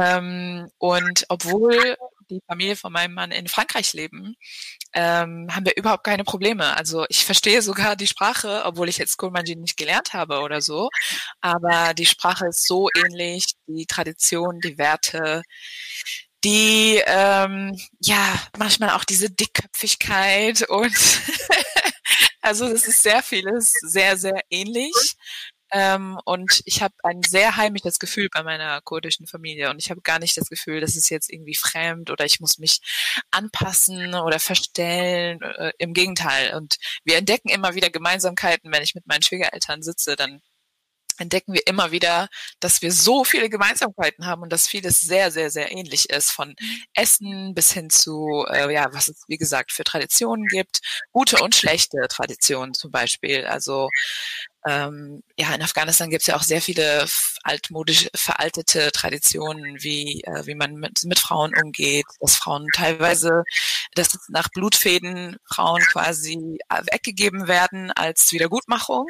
Ähm, 0.00 0.70
und 0.78 1.26
obwohl 1.28 1.96
die 2.32 2.42
Familie 2.46 2.76
von 2.76 2.92
meinem 2.92 3.14
Mann 3.14 3.30
in 3.30 3.48
Frankreich 3.48 3.92
leben, 3.92 4.34
ähm, 4.92 5.48
haben 5.50 5.66
wir 5.66 5.76
überhaupt 5.76 6.04
keine 6.04 6.24
Probleme. 6.24 6.76
Also 6.76 7.04
ich 7.08 7.24
verstehe 7.24 7.62
sogar 7.62 7.96
die 7.96 8.06
Sprache, 8.06 8.62
obwohl 8.64 8.88
ich 8.88 8.98
jetzt 8.98 9.16
Kurmanji 9.16 9.56
nicht 9.56 9.76
gelernt 9.76 10.12
habe 10.12 10.40
oder 10.40 10.60
so. 10.60 10.88
Aber 11.40 11.94
die 11.94 12.06
Sprache 12.06 12.48
ist 12.48 12.66
so 12.66 12.88
ähnlich, 12.96 13.46
die 13.66 13.86
Tradition, 13.86 14.60
die 14.60 14.78
Werte, 14.78 15.42
die 16.44 17.00
ähm, 17.06 17.78
ja 18.00 18.40
manchmal 18.58 18.90
auch 18.90 19.04
diese 19.04 19.30
Dickköpfigkeit 19.30 20.68
und 20.68 20.92
also 22.40 22.66
es 22.66 22.86
ist 22.88 23.02
sehr 23.02 23.22
vieles 23.22 23.72
sehr 23.82 24.16
sehr 24.16 24.40
ähnlich 24.50 24.92
ähm, 25.72 26.18
und 26.26 26.60
ich 26.66 26.82
habe 26.82 26.94
ein 27.02 27.22
sehr 27.22 27.56
heimliches 27.56 27.98
Gefühl 27.98 28.28
bei 28.30 28.42
meiner 28.42 28.82
kurdischen 28.82 29.26
Familie. 29.26 29.70
Und 29.70 29.78
ich 29.78 29.90
habe 29.90 30.02
gar 30.02 30.18
nicht 30.18 30.36
das 30.36 30.50
Gefühl, 30.50 30.82
dass 30.82 30.96
es 30.96 31.08
jetzt 31.08 31.30
irgendwie 31.30 31.54
fremd 31.54 32.10
oder 32.10 32.26
ich 32.26 32.40
muss 32.40 32.58
mich 32.58 32.80
anpassen 33.30 34.14
oder 34.14 34.38
verstellen. 34.38 35.40
Äh, 35.40 35.72
Im 35.78 35.94
Gegenteil. 35.94 36.54
Und 36.54 36.76
wir 37.04 37.16
entdecken 37.16 37.48
immer 37.48 37.74
wieder 37.74 37.88
Gemeinsamkeiten. 37.88 38.70
Wenn 38.70 38.82
ich 38.82 38.94
mit 38.94 39.06
meinen 39.06 39.22
Schwiegereltern 39.22 39.82
sitze, 39.82 40.14
dann 40.14 40.42
entdecken 41.18 41.52
wir 41.54 41.66
immer 41.66 41.90
wieder, 41.90 42.28
dass 42.60 42.82
wir 42.82 42.92
so 42.92 43.24
viele 43.24 43.48
Gemeinsamkeiten 43.48 44.26
haben 44.26 44.42
und 44.42 44.52
dass 44.52 44.68
vieles 44.68 45.00
sehr, 45.00 45.30
sehr, 45.30 45.50
sehr 45.50 45.72
ähnlich 45.72 46.10
ist. 46.10 46.30
Von 46.30 46.54
Essen 46.94 47.54
bis 47.54 47.72
hin 47.72 47.90
zu, 47.90 48.44
äh, 48.50 48.72
ja, 48.72 48.88
was 48.92 49.08
es, 49.08 49.24
wie 49.28 49.38
gesagt, 49.38 49.72
für 49.72 49.84
Traditionen 49.84 50.46
gibt. 50.46 50.80
Gute 51.12 51.42
und 51.42 51.54
schlechte 51.54 51.98
Traditionen 52.08 52.74
zum 52.74 52.90
Beispiel. 52.90 53.46
Also 53.46 53.88
ähm, 54.66 55.22
ja, 55.36 55.54
in 55.54 55.62
Afghanistan 55.62 56.10
gibt 56.10 56.22
es 56.22 56.26
ja 56.28 56.36
auch 56.36 56.42
sehr 56.42 56.62
viele 56.62 57.06
altmodisch 57.42 58.08
veraltete 58.14 58.92
Traditionen, 58.92 59.82
wie, 59.82 60.22
äh, 60.24 60.46
wie 60.46 60.54
man 60.54 60.74
mit, 60.74 61.04
mit 61.04 61.18
Frauen 61.18 61.52
umgeht, 61.62 62.06
dass 62.20 62.36
Frauen 62.36 62.66
teilweise, 62.74 63.42
dass 63.94 64.16
nach 64.28 64.48
Blutfäden 64.50 65.36
Frauen 65.44 65.80
quasi 65.80 66.58
weggegeben 66.92 67.48
werden 67.48 67.90
als 67.92 68.32
Wiedergutmachung. 68.32 69.06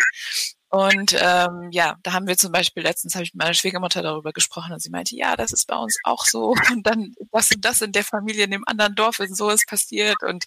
Und 0.74 1.14
ähm, 1.20 1.68
ja, 1.70 1.96
da 2.02 2.14
haben 2.14 2.26
wir 2.26 2.38
zum 2.38 2.50
Beispiel 2.50 2.82
letztens 2.82 3.14
habe 3.14 3.24
ich 3.24 3.34
mit 3.34 3.42
meiner 3.42 3.52
Schwiegermutter 3.52 4.00
darüber 4.00 4.32
gesprochen 4.32 4.72
und 4.72 4.80
sie 4.80 4.88
meinte, 4.88 5.14
ja, 5.14 5.36
das 5.36 5.52
ist 5.52 5.66
bei 5.66 5.76
uns 5.76 5.98
auch 6.02 6.24
so. 6.24 6.54
Und 6.72 6.86
dann 6.86 7.12
das 7.30 7.50
und 7.50 7.62
das 7.62 7.82
in 7.82 7.92
der 7.92 8.04
Familie 8.04 8.44
in 8.44 8.52
dem 8.52 8.64
anderen 8.66 8.94
Dorf 8.94 9.18
ist 9.18 9.36
so 9.36 9.50
ist 9.50 9.66
passiert. 9.66 10.16
Und 10.22 10.46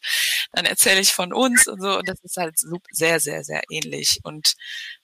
dann 0.55 0.65
erzähle 0.65 1.01
ich 1.01 1.13
von 1.13 1.33
uns 1.33 1.67
und 1.67 1.81
so. 1.81 1.97
Und 1.97 2.07
das 2.07 2.19
ist 2.21 2.37
halt 2.37 2.57
sehr, 2.91 3.19
sehr, 3.19 3.43
sehr 3.43 3.61
ähnlich. 3.69 4.19
Und 4.23 4.55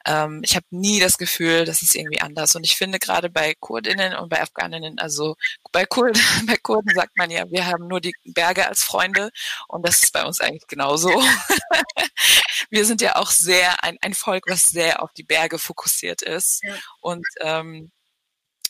ähm, 0.05 0.41
ich 0.43 0.55
habe 0.55 0.65
nie 0.69 0.99
das 0.99 1.17
Gefühl, 1.17 1.65
das 1.65 1.81
ist 1.81 1.93
irgendwie 1.93 2.21
anders. 2.21 2.55
Und 2.55 2.63
ich 2.63 2.77
finde 2.77 2.99
gerade 2.99 3.29
bei 3.29 3.53
Kurdinnen 3.59 4.15
und 4.15 4.29
bei 4.29 4.41
Afghaninnen, 4.41 4.97
also 4.99 5.35
bei 5.73 5.85
Kurden, 5.85 6.21
bei 6.47 6.55
Kurden 6.57 6.93
sagt 6.95 7.17
man 7.17 7.29
ja, 7.29 7.49
wir 7.51 7.65
haben 7.67 7.87
nur 7.87 7.99
die 7.99 8.15
Berge 8.23 8.67
als 8.67 8.83
Freunde. 8.83 9.29
Und 9.67 9.85
das 9.85 10.03
ist 10.03 10.13
bei 10.13 10.23
uns 10.23 10.39
eigentlich 10.39 10.67
genauso. 10.67 11.09
wir 12.69 12.85
sind 12.85 13.01
ja 13.01 13.17
auch 13.17 13.31
sehr 13.31 13.83
ein, 13.83 13.97
ein 14.01 14.13
Volk, 14.13 14.45
was 14.47 14.69
sehr 14.69 15.03
auf 15.03 15.11
die 15.13 15.23
Berge 15.23 15.59
fokussiert 15.59 16.21
ist. 16.21 16.61
Und 17.01 17.25
ähm, 17.41 17.91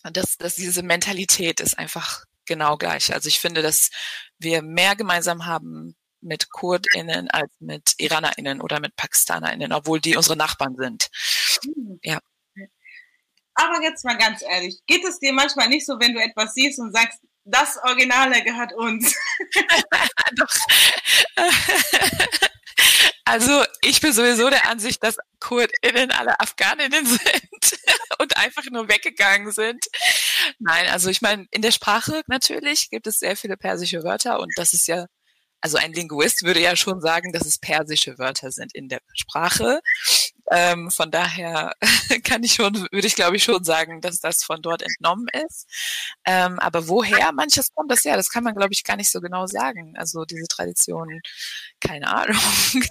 dass, 0.04 0.38
dass 0.38 0.56
diese 0.56 0.82
Mentalität 0.82 1.60
ist 1.60 1.78
einfach 1.78 2.26
genau 2.46 2.76
gleich. 2.78 3.14
Also 3.14 3.28
ich 3.28 3.40
finde, 3.40 3.62
dass 3.62 3.92
wir 4.40 4.64
mehr 4.64 4.96
gemeinsam 4.96 5.46
haben 5.46 5.96
mit 6.22 6.50
KurdInnen 6.52 7.30
als 7.30 7.52
mit 7.60 7.96
IranerInnen 7.98 8.62
oder 8.62 8.80
mit 8.80 8.96
PakistanerInnen, 8.96 9.74
obwohl 9.74 10.00
die 10.00 10.16
unsere 10.16 10.38
Nachbarn 10.38 10.76
sind. 10.76 11.10
Hm. 11.64 12.00
Ja. 12.04 12.20
Aber 13.54 13.82
jetzt 13.84 14.06
mal 14.06 14.18
ganz 14.18 14.42
ehrlich, 14.42 14.80
geht 14.88 15.04
es 15.04 15.20
dir 15.20 15.34
manchmal 15.34 15.68
nicht 15.68 15.86
so, 15.86 16.00
wenn 16.00 16.14
du 16.14 16.22
etwas 16.22 16.54
siehst 16.54 16.80
und 16.80 16.94
sagst, 16.94 17.20
das 17.44 17.78
Originale 17.84 18.44
gehört 18.44 18.74
uns? 18.74 19.16
Also 23.26 23.64
ich 23.82 24.02
bin 24.02 24.12
sowieso 24.14 24.50
der 24.50 24.68
Ansicht, 24.70 25.02
dass 25.04 25.16
KurdInnen 25.40 26.12
alle 26.12 26.40
Afghaninnen 26.40 27.06
sind 27.06 27.80
und 28.20 28.36
einfach 28.36 28.66
nur 28.72 28.90
weggegangen 28.90 29.52
sind. 29.52 29.86
Nein, 30.60 30.90
also 30.90 31.10
ich 31.10 31.22
meine, 31.22 31.46
in 31.52 31.62
der 31.62 31.72
Sprache 31.72 32.24
natürlich 32.28 32.90
gibt 32.90 33.08
es 33.08 33.20
sehr 33.20 33.38
viele 33.38 33.58
persische 33.58 34.04
Wörter 34.04 34.40
und 34.40 34.52
das 34.58 34.74
ist 34.74 34.88
ja, 34.88 35.06
also 35.62 35.78
ein 35.78 35.94
Linguist 35.94 36.44
würde 36.44 36.60
ja 36.60 36.76
schon 36.76 37.02
sagen, 37.02 37.32
dass 37.32 37.46
es 37.46 37.60
persische 37.60 38.18
Wörter 38.18 38.52
sind 38.52 38.74
in 38.74 38.90
der 38.90 39.02
Sprache. 39.14 39.82
Ähm, 40.50 40.92
von 40.92 41.12
daher 41.12 41.76
kann 42.24 42.44
ich 42.44 42.56
schon, 42.56 42.76
würde 42.92 43.08
ich 43.08 43.16
glaube 43.16 43.38
ich 43.38 43.44
schon 43.44 43.64
sagen, 43.64 44.02
dass 44.02 44.20
das 44.20 44.44
von 44.44 44.62
dort 44.62 44.82
entnommen 44.82 45.28
ist. 45.46 45.68
Ähm, 46.26 46.60
aber 46.60 46.88
woher 46.88 47.32
manches 47.32 47.74
kommt, 47.74 47.92
das 47.92 48.04
ja, 48.04 48.16
das 48.16 48.30
kann 48.30 48.44
man 48.44 48.56
glaube 48.56 48.74
ich 48.74 48.84
gar 48.84 48.98
nicht 48.98 49.12
so 49.12 49.22
genau 49.22 49.46
sagen. 49.46 49.96
Also 49.98 50.26
diese 50.26 50.48
Tradition, 50.48 51.22
keine 51.80 52.08
Ahnung. 52.08 52.42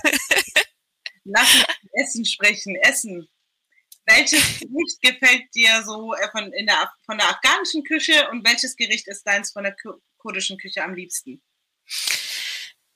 Lass 1.24 1.54
uns 1.54 1.66
Essen 1.92 2.24
sprechen, 2.24 2.76
Essen. 2.76 3.28
Welches 4.06 4.58
Gericht 4.58 5.02
gefällt 5.02 5.54
dir 5.54 5.82
so 5.84 6.14
äh, 6.14 6.30
von, 6.30 6.50
der, 6.50 6.92
von 7.04 7.18
der 7.18 7.28
afghanischen 7.28 7.84
Küche 7.84 8.28
und 8.30 8.46
welches 8.46 8.74
Gericht 8.74 9.06
ist 9.08 9.24
deins 9.24 9.52
von 9.52 9.64
der 9.64 9.76
kurdischen 10.18 10.56
Küche 10.56 10.82
am 10.82 10.94
liebsten? 10.94 11.42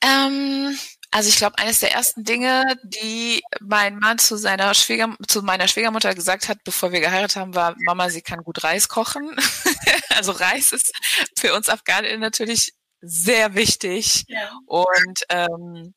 Ähm, 0.05 0.77
also 1.11 1.29
ich 1.29 1.37
glaube, 1.37 1.57
eines 1.57 1.79
der 1.79 1.93
ersten 1.93 2.23
Dinge, 2.23 2.77
die 2.83 3.41
mein 3.61 3.97
Mann 3.97 4.19
zu 4.19 4.37
seiner 4.37 4.73
Schwieger, 4.73 5.15
zu 5.27 5.41
meiner 5.41 5.67
Schwiegermutter 5.67 6.13
gesagt 6.13 6.49
hat, 6.49 6.59
bevor 6.63 6.91
wir 6.91 6.99
geheiratet 6.99 7.37
haben, 7.37 7.55
war, 7.55 7.75
Mama, 7.85 8.09
sie 8.09 8.21
kann 8.21 8.43
gut 8.43 8.63
Reis 8.63 8.89
kochen. 8.89 9.35
also 10.17 10.33
Reis 10.33 10.73
ist 10.73 10.91
für 11.37 11.53
uns 11.55 11.69
Afghaninnen 11.69 12.19
natürlich 12.19 12.73
sehr 13.01 13.55
wichtig. 13.55 14.25
Ja. 14.27 14.51
Und 14.65 15.23
ähm, 15.29 15.93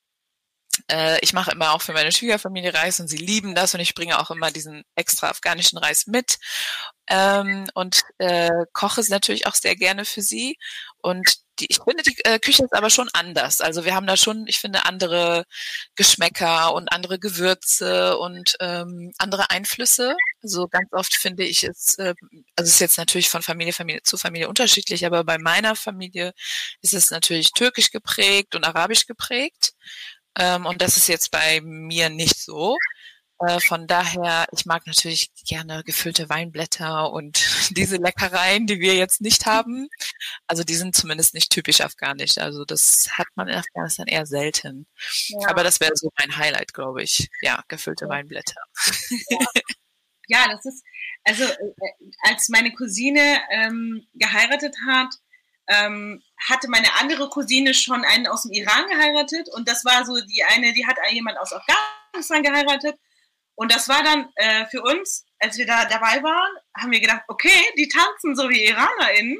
äh, 0.90 1.18
ich 1.20 1.32
mache 1.32 1.50
immer 1.50 1.72
auch 1.72 1.82
für 1.82 1.92
meine 1.92 2.12
Schwiegerfamilie 2.12 2.72
Reis 2.72 3.00
und 3.00 3.08
sie 3.08 3.16
lieben 3.16 3.54
das 3.54 3.74
und 3.74 3.80
ich 3.80 3.94
bringe 3.94 4.18
auch 4.20 4.30
immer 4.30 4.50
diesen 4.50 4.84
extra 4.94 5.30
afghanischen 5.30 5.78
Reis 5.78 6.06
mit 6.06 6.38
ähm, 7.08 7.66
und 7.74 8.02
äh, 8.18 8.50
koche 8.72 9.00
es 9.00 9.08
natürlich 9.08 9.46
auch 9.46 9.54
sehr 9.54 9.76
gerne 9.76 10.04
für 10.04 10.22
sie. 10.22 10.56
Und 11.02 11.38
die, 11.60 11.66
ich 11.68 11.78
finde, 11.82 12.02
die 12.02 12.16
äh, 12.24 12.38
Küche 12.38 12.64
ist 12.64 12.72
aber 12.72 12.90
schon 12.90 13.08
anders. 13.12 13.60
Also 13.60 13.84
wir 13.84 13.94
haben 13.94 14.06
da 14.06 14.16
schon, 14.16 14.46
ich 14.46 14.58
finde, 14.60 14.84
andere 14.84 15.44
Geschmäcker 15.96 16.74
und 16.74 16.92
andere 16.92 17.18
Gewürze 17.18 18.18
und 18.18 18.54
ähm, 18.60 19.12
andere 19.18 19.50
Einflüsse. 19.50 20.16
Also 20.42 20.68
ganz 20.68 20.88
oft 20.92 21.16
finde 21.16 21.44
ich 21.44 21.64
es, 21.64 21.96
äh, 21.98 22.14
also 22.56 22.68
es 22.68 22.74
ist 22.74 22.80
jetzt 22.80 22.98
natürlich 22.98 23.28
von 23.28 23.42
Familie, 23.42 23.72
Familie 23.72 24.02
zu 24.02 24.16
Familie 24.16 24.48
unterschiedlich, 24.48 25.04
aber 25.06 25.24
bei 25.24 25.38
meiner 25.38 25.76
Familie 25.76 26.32
ist 26.82 26.94
es 26.94 27.10
natürlich 27.10 27.52
türkisch 27.52 27.90
geprägt 27.90 28.54
und 28.54 28.64
arabisch 28.64 29.06
geprägt. 29.06 29.72
Ähm, 30.38 30.66
und 30.66 30.82
das 30.82 30.96
ist 30.96 31.08
jetzt 31.08 31.30
bei 31.30 31.60
mir 31.62 32.08
nicht 32.10 32.38
so. 32.38 32.76
Äh, 33.40 33.60
von 33.60 33.86
daher, 33.86 34.46
ich 34.52 34.66
mag 34.66 34.86
natürlich 34.86 35.30
gerne 35.46 35.84
gefüllte 35.84 36.28
Weinblätter 36.28 37.12
und 37.12 37.38
diese 37.76 37.96
Leckereien, 37.96 38.66
die 38.66 38.80
wir 38.80 38.96
jetzt 38.96 39.20
nicht 39.20 39.46
haben. 39.46 39.88
Also 40.46 40.64
die 40.64 40.74
sind 40.74 40.96
zumindest 40.96 41.34
nicht 41.34 41.50
typisch 41.50 41.80
afghanisch. 41.80 42.38
Also 42.38 42.64
das 42.64 43.08
hat 43.12 43.28
man 43.36 43.48
in 43.48 43.54
Afghanistan 43.54 44.06
eher 44.06 44.26
selten. 44.26 44.86
Ja. 45.28 45.50
Aber 45.50 45.62
das 45.62 45.80
wäre 45.80 45.92
so 45.94 46.10
mein 46.18 46.36
Highlight, 46.36 46.74
glaube 46.74 47.02
ich. 47.02 47.28
Ja, 47.40 47.62
gefüllte 47.68 48.06
ja. 48.06 48.10
Weinblätter. 48.10 48.60
Ja. 49.30 49.38
ja. 50.28 50.48
das 50.48 50.64
ist, 50.66 50.84
also 51.24 51.44
äh, 51.44 51.74
als 52.22 52.48
meine 52.48 52.72
Cousine 52.72 53.38
ähm, 53.50 54.04
geheiratet 54.14 54.74
hat, 54.88 55.14
ähm, 55.68 56.22
hatte 56.48 56.68
meine 56.68 56.92
andere 56.98 57.28
Cousine 57.28 57.74
schon 57.74 58.04
einen 58.04 58.26
aus 58.26 58.42
dem 58.42 58.52
Iran 58.52 58.88
geheiratet 58.88 59.48
und 59.54 59.68
das 59.68 59.84
war 59.84 60.04
so 60.06 60.18
die 60.20 60.42
eine, 60.42 60.72
die 60.72 60.86
hat 60.86 60.96
jemand 61.12 61.38
aus 61.38 61.52
Afghanistan 61.52 62.42
geheiratet 62.42 62.98
und 63.58 63.72
das 63.72 63.88
war 63.88 64.04
dann 64.04 64.28
äh, 64.36 64.66
für 64.66 64.80
uns, 64.82 65.26
als 65.40 65.58
wir 65.58 65.66
da 65.66 65.84
dabei 65.84 66.22
waren, 66.22 66.56
haben 66.76 66.92
wir 66.92 67.00
gedacht, 67.00 67.22
okay, 67.26 67.60
die 67.76 67.88
tanzen 67.88 68.36
so 68.36 68.48
wie 68.48 68.64
IranerInnen, 68.64 69.36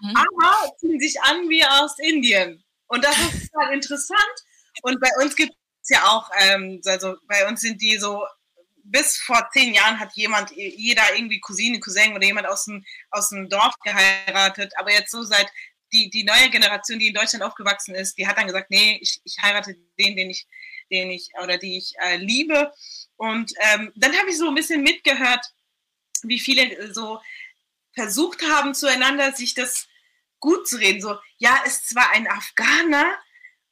mhm. 0.00 0.14
aber 0.16 0.76
ziehen 0.78 1.00
sich 1.00 1.20
an 1.22 1.48
wie 1.48 1.64
aus 1.64 1.98
Indien. 1.98 2.62
Und 2.86 3.04
das 3.04 3.18
ist 3.18 3.50
total 3.52 3.74
interessant. 3.74 4.34
Und 4.82 5.00
bei 5.00 5.10
uns 5.20 5.34
gibt 5.34 5.50
es 5.82 5.88
ja 5.88 6.06
auch, 6.06 6.30
ähm, 6.38 6.80
also 6.86 7.16
bei 7.26 7.48
uns 7.48 7.60
sind 7.60 7.82
die 7.82 7.98
so, 7.98 8.24
bis 8.84 9.18
vor 9.18 9.48
zehn 9.52 9.74
Jahren 9.74 9.98
hat 9.98 10.12
jemand, 10.14 10.52
jeder 10.52 11.16
irgendwie 11.16 11.40
Cousine, 11.40 11.80
Cousin 11.80 12.14
oder 12.14 12.24
jemand 12.24 12.46
aus 12.46 12.66
dem, 12.66 12.84
aus 13.10 13.30
dem 13.30 13.48
Dorf 13.48 13.74
geheiratet. 13.82 14.72
Aber 14.78 14.92
jetzt 14.92 15.10
so 15.10 15.24
seit 15.24 15.50
die, 15.92 16.10
die 16.10 16.22
neue 16.22 16.48
Generation, 16.50 17.00
die 17.00 17.08
in 17.08 17.14
Deutschland 17.14 17.44
aufgewachsen 17.44 17.96
ist, 17.96 18.18
die 18.18 18.28
hat 18.28 18.38
dann 18.38 18.46
gesagt, 18.46 18.70
nee, 18.70 19.00
ich, 19.00 19.20
ich 19.24 19.36
heirate 19.42 19.74
den, 19.98 20.14
den 20.14 20.30
ich, 20.30 20.46
den 20.92 21.10
ich 21.10 21.30
oder 21.42 21.58
die 21.58 21.76
ich 21.76 21.94
äh, 22.00 22.18
liebe. 22.18 22.72
Und 23.18 23.52
ähm, 23.72 23.92
dann 23.96 24.16
habe 24.16 24.30
ich 24.30 24.38
so 24.38 24.48
ein 24.48 24.54
bisschen 24.54 24.82
mitgehört, 24.82 25.44
wie 26.22 26.38
viele 26.38 26.92
so 26.94 27.20
versucht 27.92 28.42
haben, 28.48 28.74
zueinander 28.74 29.32
sich 29.32 29.54
das 29.54 29.88
gut 30.38 30.68
zu 30.68 30.76
reden. 30.76 31.00
So, 31.00 31.18
ja, 31.38 31.62
ist 31.66 31.88
zwar 31.88 32.10
ein 32.10 32.28
Afghaner, 32.28 33.18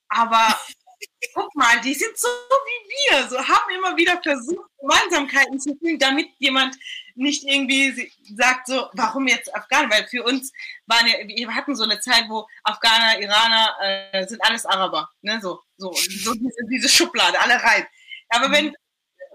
aber 0.09 0.61
guck 1.35 1.55
mal, 1.55 1.81
die 1.81 1.95
sind 1.95 2.19
so 2.19 2.27
wie 2.29 2.91
wir, 2.91 3.29
so 3.29 3.39
haben 3.39 3.71
immer 3.73 3.97
wieder 3.97 4.21
versucht, 4.21 4.69
Gemeinsamkeiten 4.81 5.61
zu 5.61 5.77
finden, 5.77 6.01
damit 6.01 6.29
jemand 6.39 6.77
nicht 7.15 7.45
irgendwie 7.45 8.13
sagt, 8.37 8.67
so, 8.67 8.89
warum 8.95 9.29
jetzt 9.29 9.55
Afghaner? 9.55 9.91
Weil 9.91 10.09
für 10.09 10.25
uns 10.25 10.53
waren 10.87 11.07
ja, 11.07 11.15
wir 11.25 11.55
hatten 11.55 11.77
so 11.77 11.85
eine 11.85 12.01
Zeit, 12.01 12.25
wo 12.29 12.49
Afghaner, 12.65 13.21
Iraner 13.21 13.77
äh, 14.13 14.27
sind 14.27 14.43
alles 14.45 14.67
Araber, 14.67 15.09
ne? 15.23 15.41
so, 15.41 15.61
so, 15.77 15.93
so 15.93 16.35
diese, 16.35 16.67
diese 16.69 16.89
Schublade, 16.89 17.39
alle 17.39 17.63
rein. 17.63 17.87
Aber 18.31 18.51
wenn, 18.51 18.75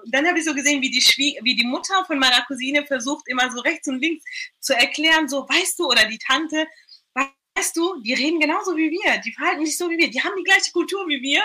dann 0.08 0.28
habe 0.28 0.40
ich 0.40 0.46
so 0.46 0.54
gesehen, 0.54 0.82
wie 0.82 0.92
die, 0.92 1.40
wie 1.44 1.56
die 1.56 1.66
Mutter 1.66 2.06
von 2.06 2.20
meiner 2.20 2.42
Cousine 2.46 2.86
versucht, 2.86 3.28
immer 3.28 3.52
so 3.52 3.60
rechts 3.62 3.88
und 3.88 4.00
links 4.02 4.24
zu 4.60 4.74
erklären, 4.74 5.28
so, 5.28 5.48
weißt 5.48 5.80
du, 5.80 5.88
oder 5.88 6.06
die 6.06 6.20
Tante, 6.20 6.68
weißt 7.14 7.76
du, 7.76 8.02
die 8.02 8.14
reden 8.14 8.40
genauso 8.40 8.76
wie 8.76 8.92
wir, 8.92 9.18
die 9.20 9.34
verhalten 9.34 9.66
sich 9.66 9.78
so 9.78 9.90
wie 9.90 9.98
wir, 9.98 10.10
die 10.10 10.22
haben 10.22 10.36
die 10.38 10.44
gleiche 10.44 10.72
Kultur 10.72 11.08
wie 11.08 11.22
wir 11.22 11.42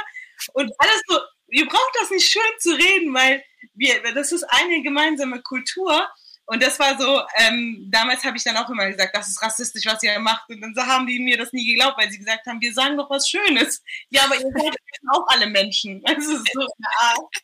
und 0.53 0.73
alles 0.79 1.03
so, 1.07 1.19
ihr 1.49 1.67
braucht 1.67 1.93
das 2.01 2.11
nicht 2.11 2.31
schön 2.31 2.43
zu 2.59 2.71
reden, 2.71 3.15
weil 3.15 3.43
wir, 3.75 4.03
das 4.15 4.33
ist 4.33 4.45
eine 4.45 4.83
gemeinsame 4.83 5.43
Kultur. 5.43 6.09
Und 6.49 6.63
das 6.63 6.79
war 6.79 6.97
so, 6.97 7.23
ähm, 7.39 7.89
damals 7.91 8.25
habe 8.25 8.37
ich 8.37 8.45
dann 8.45 8.57
auch 8.57 8.71
immer 8.71 8.89
gesagt, 8.89 9.17
das 9.17 9.29
ist 9.29 9.43
rassistisch, 9.43 9.85
was 9.87 10.03
ihr 10.05 10.17
macht. 10.21 10.49
Und 10.49 10.61
dann 10.61 10.87
haben 10.87 11.07
die 11.07 11.19
mir 11.19 11.37
das 11.37 11.53
nie 11.53 11.67
geglaubt, 11.67 11.99
weil 11.99 12.11
sie 12.11 12.19
gesagt 12.19 12.47
haben, 12.47 12.61
wir 12.61 12.73
sagen 12.73 12.97
doch 12.97 13.11
was 13.11 13.29
Schönes. 13.29 13.83
Ja, 14.11 14.25
aber 14.25 14.37
ihr 14.37 14.53
seid 14.55 14.77
auch 15.13 15.27
alle 15.27 15.49
Menschen. 15.49 16.03
Das 16.03 16.19
ist 16.19 16.49
so 16.53 16.61
eine 16.61 17.01
Art. 17.01 17.35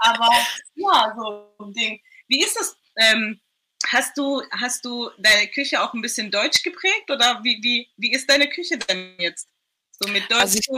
Aber 0.00 0.28
ja, 0.74 1.14
so 1.16 1.64
ein 1.64 1.72
Ding. 1.72 2.00
Wie 2.28 2.42
ist 2.42 2.56
das? 2.56 2.76
Ähm, 2.96 3.40
hast 3.86 4.16
du, 4.16 4.42
hast 4.50 4.84
du 4.84 5.10
deine 5.18 5.48
Küche 5.48 5.82
auch 5.82 5.94
ein 5.94 6.02
bisschen 6.02 6.30
deutsch 6.30 6.62
geprägt 6.62 7.10
oder 7.10 7.40
wie, 7.42 7.58
wie, 7.62 7.88
wie 7.96 8.12
ist 8.12 8.28
deine 8.28 8.48
Küche 8.48 8.78
denn 8.78 9.14
jetzt? 9.18 9.48
So 9.92 10.08
mit 10.10 10.30
Deutsch? 10.30 10.40
Also 10.40 10.58
ich, 10.58 10.68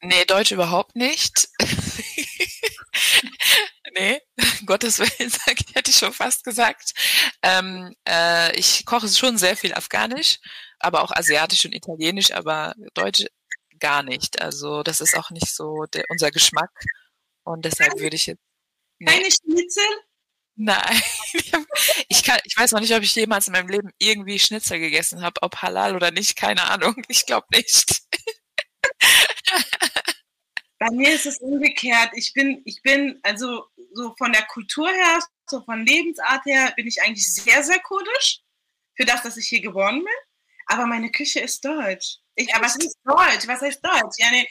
nee, 0.00 0.24
Deutsch 0.24 0.52
überhaupt 0.52 0.96
nicht. 0.96 1.48
nee, 3.94 4.20
Gottes 4.66 4.98
Willen, 4.98 5.32
hätte 5.74 5.90
ich 5.90 5.96
schon 5.96 6.12
fast 6.12 6.44
gesagt. 6.44 6.92
Ähm, 7.42 7.94
äh, 8.08 8.56
ich 8.58 8.84
koche 8.84 9.08
schon 9.08 9.38
sehr 9.38 9.56
viel 9.56 9.74
Afghanisch, 9.74 10.38
aber 10.78 11.02
auch 11.02 11.12
Asiatisch 11.12 11.64
und 11.64 11.72
Italienisch, 11.72 12.32
aber 12.32 12.74
Deutsch 12.94 13.26
gar 13.78 14.02
nicht. 14.02 14.40
Also 14.40 14.82
das 14.82 15.00
ist 15.00 15.16
auch 15.16 15.30
nicht 15.30 15.48
so 15.54 15.86
der, 15.92 16.04
unser 16.08 16.30
Geschmack. 16.30 16.70
Und 17.44 17.64
deshalb 17.64 17.98
würde 17.98 18.16
ich 18.16 18.26
jetzt 18.26 18.42
keine 19.06 19.30
Schnitzel? 19.30 19.84
Nein. 20.56 21.02
Ich, 22.08 22.22
kann, 22.22 22.38
ich 22.44 22.56
weiß 22.56 22.72
noch 22.72 22.80
nicht, 22.80 22.94
ob 22.94 23.02
ich 23.02 23.14
jemals 23.14 23.46
in 23.48 23.52
meinem 23.52 23.68
Leben 23.68 23.90
irgendwie 23.98 24.38
Schnitzel 24.38 24.78
gegessen 24.78 25.22
habe, 25.22 25.40
ob 25.42 25.56
halal 25.62 25.96
oder 25.96 26.10
nicht, 26.10 26.36
keine 26.36 26.64
Ahnung. 26.64 27.02
Ich 27.08 27.24
glaube 27.26 27.46
nicht. 27.52 28.02
Bei 30.78 30.90
mir 30.90 31.14
ist 31.14 31.26
es 31.26 31.38
umgekehrt. 31.38 32.10
Ich 32.14 32.32
bin, 32.34 32.60
ich 32.64 32.82
bin, 32.82 33.18
also 33.22 33.66
so 33.94 34.14
von 34.18 34.32
der 34.32 34.42
Kultur 34.42 34.88
her, 34.88 35.20
so 35.48 35.64
von 35.64 35.86
Lebensart 35.86 36.44
her, 36.44 36.72
bin 36.76 36.86
ich 36.86 37.00
eigentlich 37.02 37.26
sehr, 37.32 37.62
sehr 37.62 37.80
kurdisch. 37.80 38.40
Für 38.96 39.06
das, 39.06 39.22
dass 39.22 39.36
ich 39.36 39.46
hier 39.48 39.62
geboren 39.62 39.98
bin. 40.00 40.14
Aber 40.66 40.86
meine 40.86 41.10
Küche 41.10 41.40
ist 41.40 41.64
deutsch. 41.64 42.18
Ich, 42.34 42.54
aber 42.54 42.66
was 42.66 42.76
ist 42.76 42.96
deutsch? 43.04 43.46
Was 43.46 43.62
heißt 43.62 43.84
deutsch? 43.84 44.18
Ja, 44.18 44.30
nee, 44.30 44.46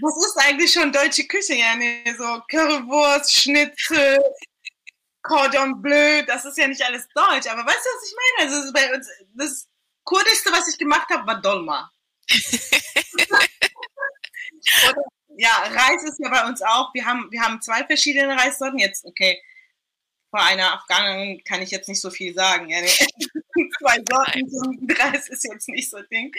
was 0.00 0.16
ist 0.26 0.36
eigentlich 0.38 0.72
schon 0.72 0.92
deutsche 0.92 1.26
Küche? 1.26 1.54
Ja, 1.54 1.74
nee, 1.76 2.02
so 2.16 2.42
Currywurst, 2.50 3.32
Schnitzel, 3.32 4.18
Cordon 5.22 5.82
Bleu, 5.82 6.22
das 6.26 6.44
ist 6.44 6.58
ja 6.58 6.68
nicht 6.68 6.82
alles 6.82 7.08
deutsch. 7.14 7.46
Aber 7.48 7.66
weißt 7.66 7.84
du, 7.84 7.90
was 7.90 8.08
ich 8.08 8.14
meine? 8.38 8.50
Also 8.52 8.72
bei 8.72 8.94
uns, 8.94 9.08
das 9.34 9.68
Kurdischste, 10.04 10.52
was 10.52 10.68
ich 10.68 10.78
gemacht 10.78 11.08
habe, 11.10 11.26
war 11.26 11.40
Dolma. 11.40 11.90
ja, 15.36 15.50
Reis 15.50 16.04
ist 16.04 16.18
ja 16.18 16.28
bei 16.28 16.46
uns 16.46 16.62
auch. 16.62 16.94
Wir 16.94 17.04
haben, 17.04 17.26
wir 17.30 17.42
haben 17.42 17.60
zwei 17.60 17.84
verschiedene 17.84 18.36
Reissorten. 18.36 18.78
Jetzt, 18.78 19.04
okay, 19.04 19.42
vor 20.30 20.42
einer 20.42 20.72
Afghanin 20.72 21.42
kann 21.44 21.62
ich 21.62 21.70
jetzt 21.70 21.88
nicht 21.88 22.00
so 22.00 22.10
viel 22.10 22.34
sagen. 22.34 22.68
Ja, 22.68 22.78
zwei 23.78 24.02
Sorten 24.08 24.48
zum 24.48 24.86
Reis 24.98 25.28
ist 25.28 25.44
jetzt 25.44 25.68
nicht 25.68 25.90
so 25.90 26.00
Ding. 26.10 26.32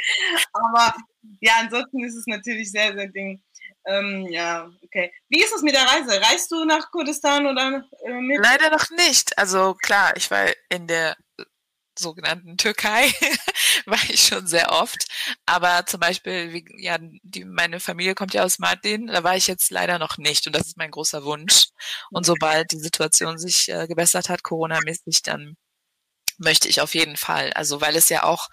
Aber 0.53 0.93
ja, 1.39 1.53
ansonsten 1.59 2.03
ist 2.03 2.15
es 2.15 2.27
natürlich 2.27 2.71
sehr, 2.71 2.93
sehr 2.93 3.07
Ding. 3.07 3.41
Ähm, 3.85 4.27
ja, 4.29 4.69
okay. 4.83 5.11
Wie 5.29 5.41
ist 5.41 5.53
es 5.53 5.61
mit 5.61 5.73
der 5.73 5.83
Reise? 5.83 6.21
Reist 6.21 6.51
du 6.51 6.65
nach 6.65 6.91
Kurdistan 6.91 7.47
oder 7.47 7.85
äh, 8.05 8.13
mit? 8.13 8.39
Leider 8.41 8.69
noch 8.69 8.89
nicht. 8.91 9.37
Also 9.37 9.75
klar, 9.75 10.15
ich 10.17 10.29
war 10.29 10.45
in 10.69 10.87
der 10.87 11.15
sogenannten 11.99 12.57
Türkei 12.57 13.11
war 13.85 13.99
ich 14.09 14.27
schon 14.27 14.47
sehr 14.47 14.71
oft. 14.71 15.05
Aber 15.45 15.85
zum 15.85 15.99
Beispiel, 15.99 16.53
wie, 16.53 16.65
ja, 16.77 16.97
die, 16.99 17.45
meine 17.45 17.79
Familie 17.79 18.15
kommt 18.15 18.33
ja 18.33 18.43
aus 18.43 18.59
Mardin, 18.59 19.07
da 19.07 19.23
war 19.23 19.35
ich 19.35 19.47
jetzt 19.47 19.71
leider 19.71 19.99
noch 19.99 20.17
nicht 20.17 20.47
und 20.47 20.55
das 20.55 20.67
ist 20.67 20.77
mein 20.77 20.91
großer 20.91 21.23
Wunsch. 21.23 21.67
Und 22.11 22.25
sobald 22.25 22.71
die 22.71 22.79
Situation 22.79 23.37
sich 23.37 23.69
äh, 23.69 23.87
gebessert 23.87 24.29
hat, 24.29 24.43
Corona-mäßig, 24.43 25.23
dann 25.23 25.57
möchte 26.37 26.67
ich 26.67 26.81
auf 26.81 26.95
jeden 26.95 27.17
Fall. 27.17 27.51
Also 27.53 27.81
weil 27.81 27.95
es 27.95 28.09
ja 28.09 28.23
auch 28.23 28.47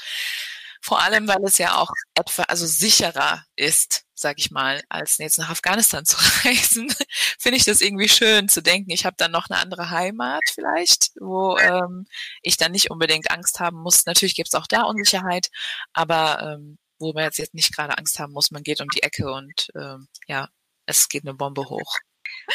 vor 0.84 1.00
allem, 1.00 1.26
weil 1.28 1.42
es 1.44 1.56
ja 1.56 1.78
auch 1.78 1.90
etwa, 2.14 2.42
also 2.42 2.66
sicherer 2.66 3.42
ist, 3.56 4.04
sag 4.14 4.38
ich 4.38 4.50
mal, 4.50 4.82
als 4.90 5.16
jetzt 5.16 5.38
nach 5.38 5.48
Afghanistan 5.48 6.04
zu 6.04 6.18
reisen, 6.44 6.92
finde 7.38 7.56
ich 7.56 7.64
das 7.64 7.80
irgendwie 7.80 8.08
schön 8.08 8.50
zu 8.50 8.62
denken, 8.62 8.90
ich 8.90 9.06
habe 9.06 9.16
dann 9.16 9.32
noch 9.32 9.48
eine 9.48 9.60
andere 9.60 9.88
Heimat 9.88 10.42
vielleicht, 10.52 11.12
wo 11.18 11.56
ähm, 11.56 12.06
ich 12.42 12.58
dann 12.58 12.72
nicht 12.72 12.90
unbedingt 12.90 13.30
Angst 13.30 13.60
haben 13.60 13.78
muss. 13.78 14.04
Natürlich 14.04 14.34
gibt 14.34 14.48
es 14.48 14.54
auch 14.54 14.66
da 14.66 14.82
Unsicherheit, 14.82 15.48
aber 15.94 16.42
ähm, 16.42 16.76
wo 16.98 17.14
man 17.14 17.24
jetzt, 17.24 17.38
jetzt 17.38 17.54
nicht 17.54 17.74
gerade 17.74 17.96
Angst 17.96 18.18
haben 18.18 18.34
muss, 18.34 18.50
man 18.50 18.62
geht 18.62 18.82
um 18.82 18.88
die 18.88 19.02
Ecke 19.02 19.32
und 19.32 19.68
ähm, 19.74 20.08
ja, 20.28 20.48
es 20.84 21.08
geht 21.08 21.24
eine 21.24 21.34
Bombe 21.34 21.64
hoch. 21.70 21.96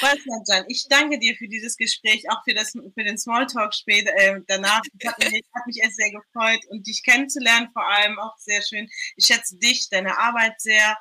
Wolfgang, 0.01 0.65
ich 0.67 0.87
danke 0.89 1.19
dir 1.19 1.35
für 1.35 1.47
dieses 1.47 1.75
Gespräch, 1.77 2.29
auch 2.29 2.43
für, 2.43 2.53
das, 2.53 2.71
für 2.71 3.03
den 3.03 3.17
Smalltalk 3.17 3.73
später, 3.73 4.15
äh, 4.15 4.39
danach. 4.47 4.81
Das 4.93 5.13
hat 5.13 5.19
mich, 5.19 5.43
hat 5.53 5.67
mich 5.67 5.83
echt 5.83 5.95
sehr 5.95 6.11
gefreut 6.11 6.65
und 6.69 6.85
dich 6.87 7.03
kennenzulernen 7.03 7.69
vor 7.73 7.87
allem 7.87 8.17
auch 8.19 8.37
sehr 8.37 8.61
schön. 8.61 8.89
Ich 9.15 9.25
schätze 9.25 9.57
dich, 9.57 9.89
deine 9.89 10.17
Arbeit 10.17 10.59
sehr. 10.59 10.97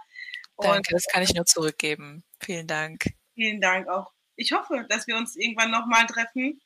Danke, 0.56 0.92
das 0.92 1.06
kann 1.06 1.22
ich 1.22 1.34
nur 1.34 1.46
zurückgeben. 1.46 2.24
Vielen 2.40 2.66
Dank. 2.66 3.04
Vielen 3.34 3.60
Dank 3.60 3.88
auch. 3.88 4.12
Ich 4.36 4.52
hoffe, 4.52 4.86
dass 4.88 5.06
wir 5.06 5.16
uns 5.16 5.36
irgendwann 5.36 5.70
nochmal 5.70 6.06
treffen. 6.06 6.60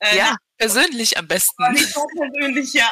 Äh, 0.00 0.16
ja, 0.16 0.36
persönlich 0.56 1.18
am 1.18 1.26
besten. 1.26 1.64
Persönlich, 1.64 2.72
ja. 2.72 2.90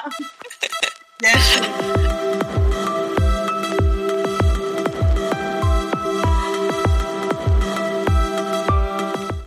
Sehr 1.20 1.40
schön. 1.40 2.45